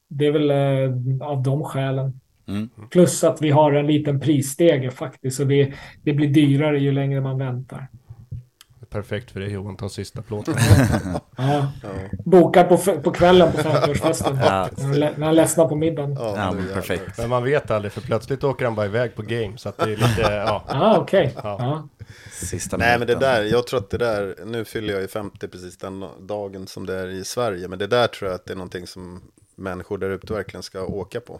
[0.07, 2.19] det är väl eh, av de skälen.
[2.47, 2.69] Mm.
[2.89, 5.37] Plus att vi har en liten prisstege faktiskt.
[5.37, 5.73] Så det,
[6.03, 7.87] det blir dyrare ju längre man väntar.
[8.89, 10.55] Perfekt för dig Johan, ta sista plåten.
[11.37, 11.67] Ja.
[12.25, 14.37] Bokar på, på kvällen på 50-årsfesten.
[14.43, 14.69] Ja.
[14.77, 16.13] När han lä- när han ledsnar på middagen.
[16.19, 17.17] Ja, Ja, men perfekt.
[17.17, 19.57] men man vet aldrig, för plötsligt åker han bara iväg på game.
[19.57, 20.63] Så att det är lite, ja.
[20.67, 21.33] ah, okej.
[21.35, 21.55] Ja.
[21.59, 21.87] Ja.
[22.31, 25.47] Sista Nej, men det där, jag tror att det där, nu fyller jag ju 50
[25.47, 28.53] precis den dagen som det är i Sverige, men det där tror jag att det
[28.53, 29.21] är någonting som
[29.59, 31.39] människor där ute verkligen ska åka på.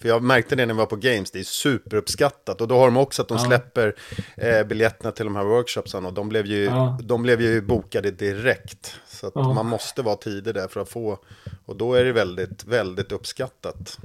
[0.00, 2.60] För jag märkte det när vi var på Games, det är superuppskattat.
[2.60, 3.94] Och då har de också att de släpper
[4.36, 6.98] eh, biljetterna till de här workshopsen och de blev ju, Ja.
[7.02, 8.94] de blev ju bokade direkt.
[9.06, 9.52] Så att Ja.
[9.52, 11.18] man måste vara tidig där för att få,
[11.66, 13.98] och då är det väldigt, väldigt uppskattat.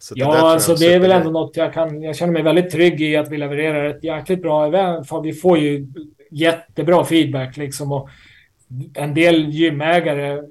[0.00, 2.02] Så det Ja, jag alltså det är väl ändå något jag kan...
[2.02, 5.08] Jag känner mig väldigt trygg i att vi levererar ett jäkligt bra event.
[5.08, 5.86] För vi får ju
[6.30, 7.92] jättebra feedback liksom.
[7.92, 8.08] Och
[8.94, 10.42] en del gymägare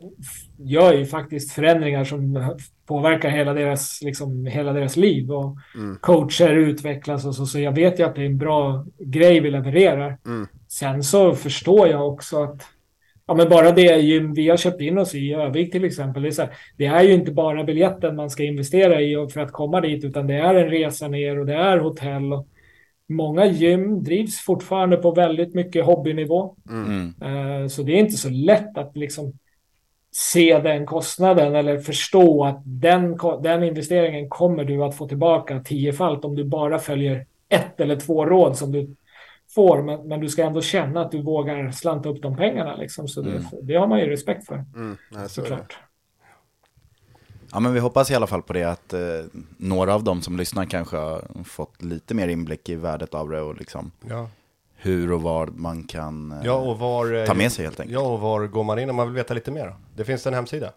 [0.58, 2.50] gör ju faktiskt förändringar som
[2.86, 5.32] påverkar hela deras, liksom, hela deras liv.
[5.32, 5.98] Och Mm.
[6.02, 7.46] coacher utvecklas och så.
[7.46, 10.18] Så jag vet ju att det är en bra grej vi levererar.
[10.26, 10.48] Mm.
[10.68, 12.62] Sen så förstår jag också att
[13.30, 16.24] Ja, men bara det gym vi har köpt in oss i, Övik till exempel.
[16.24, 19.40] Det är, så här, det är ju inte bara biljetten man ska investera i för
[19.42, 22.34] att komma dit, utan det är en resa ner och det är hotell.
[22.34, 22.48] Och
[23.10, 26.56] många gym drivs fortfarande på väldigt mycket hobbynivå.
[26.70, 27.14] Mm.
[27.22, 29.34] Eh, Så det är inte så lätt att liksom
[30.20, 36.26] se den kostnaden eller förstå att den, den investeringen kommer du att få tillbaka tiofalt
[36.26, 38.96] om du bara följer ett eller två råd som du
[39.56, 39.82] får.
[39.82, 42.76] Men, men du ska ändå känna att du vågar slanta upp de pengarna.
[42.76, 43.08] Liksom.
[43.08, 45.78] Så det, det har man ju respekt för, Mm, nej, så såklart.
[47.52, 49.00] Ja, men vi hoppas i alla fall på det att eh,
[49.58, 53.42] några av dem som lyssnar kanske har fått lite mer inblick i värdet av det
[53.42, 54.30] och liksom Ja.
[54.78, 57.14] Hur och var man kan eh, ja, och var...
[57.14, 57.94] eh, ta med sig helt enkelt.
[57.94, 59.76] Ja, och var går man in om man vill veta lite mer?
[59.96, 60.72] Det finns en hemsida.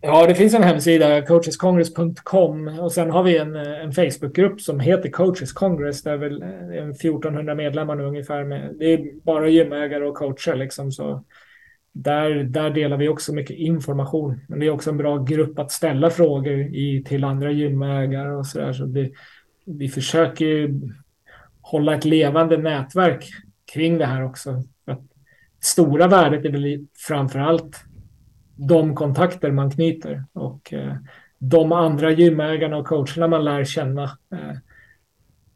[0.00, 2.68] Ja, det finns en hemsida, coachescongress.com.
[2.68, 6.02] Och sen har vi en, en Facebookgrupp som heter Coaches Congress.
[6.02, 8.44] Där är väl eh, en 1400 medlemmar nu ungefär.
[8.44, 10.92] Med, det är bara gymägare och coacher liksom.
[10.92, 11.24] Så
[11.92, 14.40] där, där delar vi också mycket information.
[14.48, 18.46] Men det är också en bra grupp att ställa frågor i till andra gymägare och
[18.46, 18.72] så där.
[18.72, 19.10] Så det,
[19.64, 20.80] vi försöker ju
[21.66, 23.24] hålla ett levande nätverk
[23.72, 24.62] kring det här också.
[24.84, 25.02] För att
[25.60, 27.84] stora värdet är väl framför allt
[28.56, 30.94] de kontakter man knyter och eh,
[31.38, 34.02] de andra gymägarna och coacherna man lär känna.
[34.04, 34.56] Eh,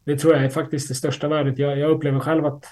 [0.03, 1.59] det tror jag är faktiskt det största värdet.
[1.59, 2.65] Jag, jag upplever själv att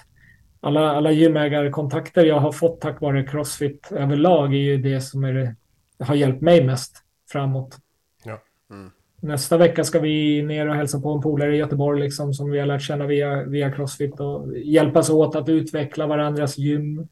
[0.60, 5.56] alla, alla gymägarkontakter jag har fått tack vare Crossfit överlag är ju det som är
[5.98, 7.78] har hjälpt mig mest framåt.
[8.24, 8.42] Ja.
[8.70, 8.90] Mm.
[9.20, 12.58] Nästa vecka ska vi ner och hälsa på en polare i Göteborg liksom, som vi
[12.58, 17.06] har lärt känna via, via Crossfit och hjälpas åt att utveckla varandras gym.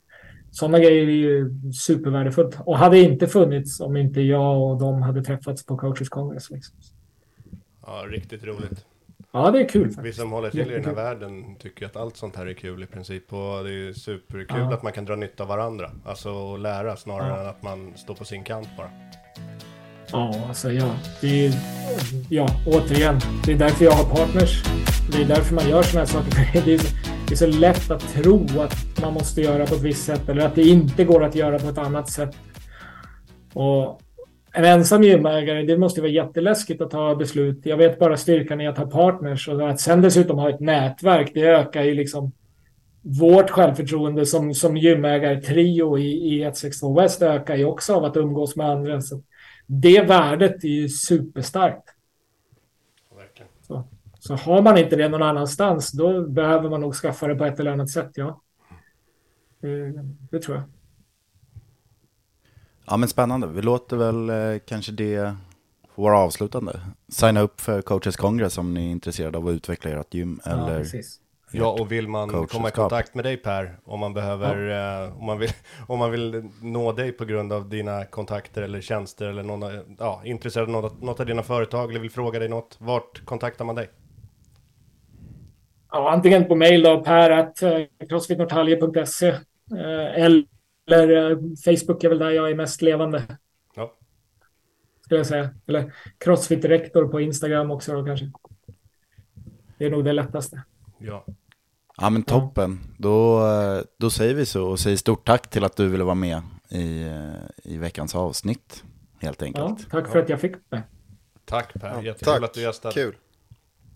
[0.51, 5.25] Sådana grejer är ju supervärdefullt och hade inte funnits om inte jag och de hade
[5.25, 6.51] träffats på coaches congress.
[6.51, 6.77] Liksom.
[7.87, 8.85] Ja, riktigt roligt.
[9.33, 10.19] Ja, det är kul Vi faktiskt.
[10.21, 12.87] som håller till i den här världen tycker att allt sånt här är kul i
[12.87, 13.33] princip.
[13.33, 14.75] Och det är superkul Ja.
[14.75, 15.91] att man kan dra nytta av varandra.
[16.05, 17.41] Alltså och lära snarare Ja.
[17.43, 18.91] än att man står på sin kant bara.
[20.13, 20.95] Ja, alltså ja.
[21.21, 21.53] Det är,
[22.29, 23.21] ja, återigen.
[23.47, 24.63] Det är därför jag har partners.
[25.13, 26.63] Det är därför man gör sådana här saker.
[26.65, 26.81] Det är,
[27.29, 30.47] det är så lätt att tro att man måste göra på ett visst sätt eller
[30.47, 32.37] att det inte går att göra på ett annat sätt.
[33.55, 34.01] Och
[34.53, 37.61] en ensam gymägare, det måste vara jätteläskigt att ta beslut.
[37.63, 41.31] Jag vet bara styrkan i att ha partners och att sen dessutom ha ett nätverk.
[41.35, 42.33] Det ökar ju liksom
[43.03, 48.57] vårt självförtroende som, som gymägare-trio i, i 162 West ökar ju också av att umgås
[48.57, 49.01] med andra.
[49.01, 49.23] Så
[49.71, 51.95] det värdet är ju superstarkt.
[53.63, 53.85] Så,
[54.19, 57.61] så har man inte det någon annanstans, då behöver man nog skaffa det på ett
[57.61, 58.41] eller annat sätt, ja.
[59.61, 59.93] Det,
[60.31, 60.65] det tror jag.
[62.87, 65.37] Ja men spännande, vi låter väl eh, kanske det
[65.95, 66.81] få vara avslutande.
[67.09, 70.51] Signa upp för Coaches Congress om ni är intresserade av att utveckla ert gym Ja,
[70.51, 71.21] eller precis.
[71.53, 74.71] Ja, och vill man komma i kontakt med dig Per, om man behöver,
[75.05, 75.51] eh, om, man vill,
[75.87, 80.23] om man vill nå dig på grund av dina kontakter eller tjänster eller någon, ja,
[80.25, 83.75] intresserad av något, något av dina företag eller vill fråga dig något, vart kontaktar man
[83.75, 83.89] dig?
[85.91, 92.19] Ja, antingen på mail då, per att eh, crossfitnorrtalje.se eh, eller eh, Facebook är väl
[92.19, 93.23] där jag är mest levande.
[93.75, 93.95] Ja.
[95.05, 95.51] Skulle jag säga.
[95.67, 98.31] Eller crossfit-rektor på Instagram också då kanske.
[99.79, 100.63] Det är nog det lättaste.
[100.99, 101.25] Ja.
[102.01, 105.77] Ja men toppen, då, eh, då säger vi så och säger stort tack till att
[105.77, 108.85] du ville vara med i, eh, i veckans avsnitt
[109.21, 109.91] helt Ja, enkelt.
[109.91, 110.83] tack för att jag fick med.
[111.45, 112.95] Tack Per, Ja, jättekul tack, att du gästade.
[112.95, 113.17] kul.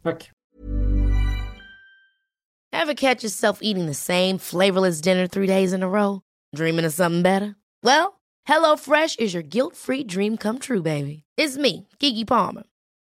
[0.02, 0.30] Tack.
[2.72, 6.20] Ever catch yourself eating the same flavorless dinner three days in a row?
[6.56, 7.54] Dreaming of something better?
[7.82, 8.12] Well,
[8.48, 11.22] HelloFresh is your guilt-free dream come true, baby.
[11.36, 12.62] It's me, Kiki Palmer.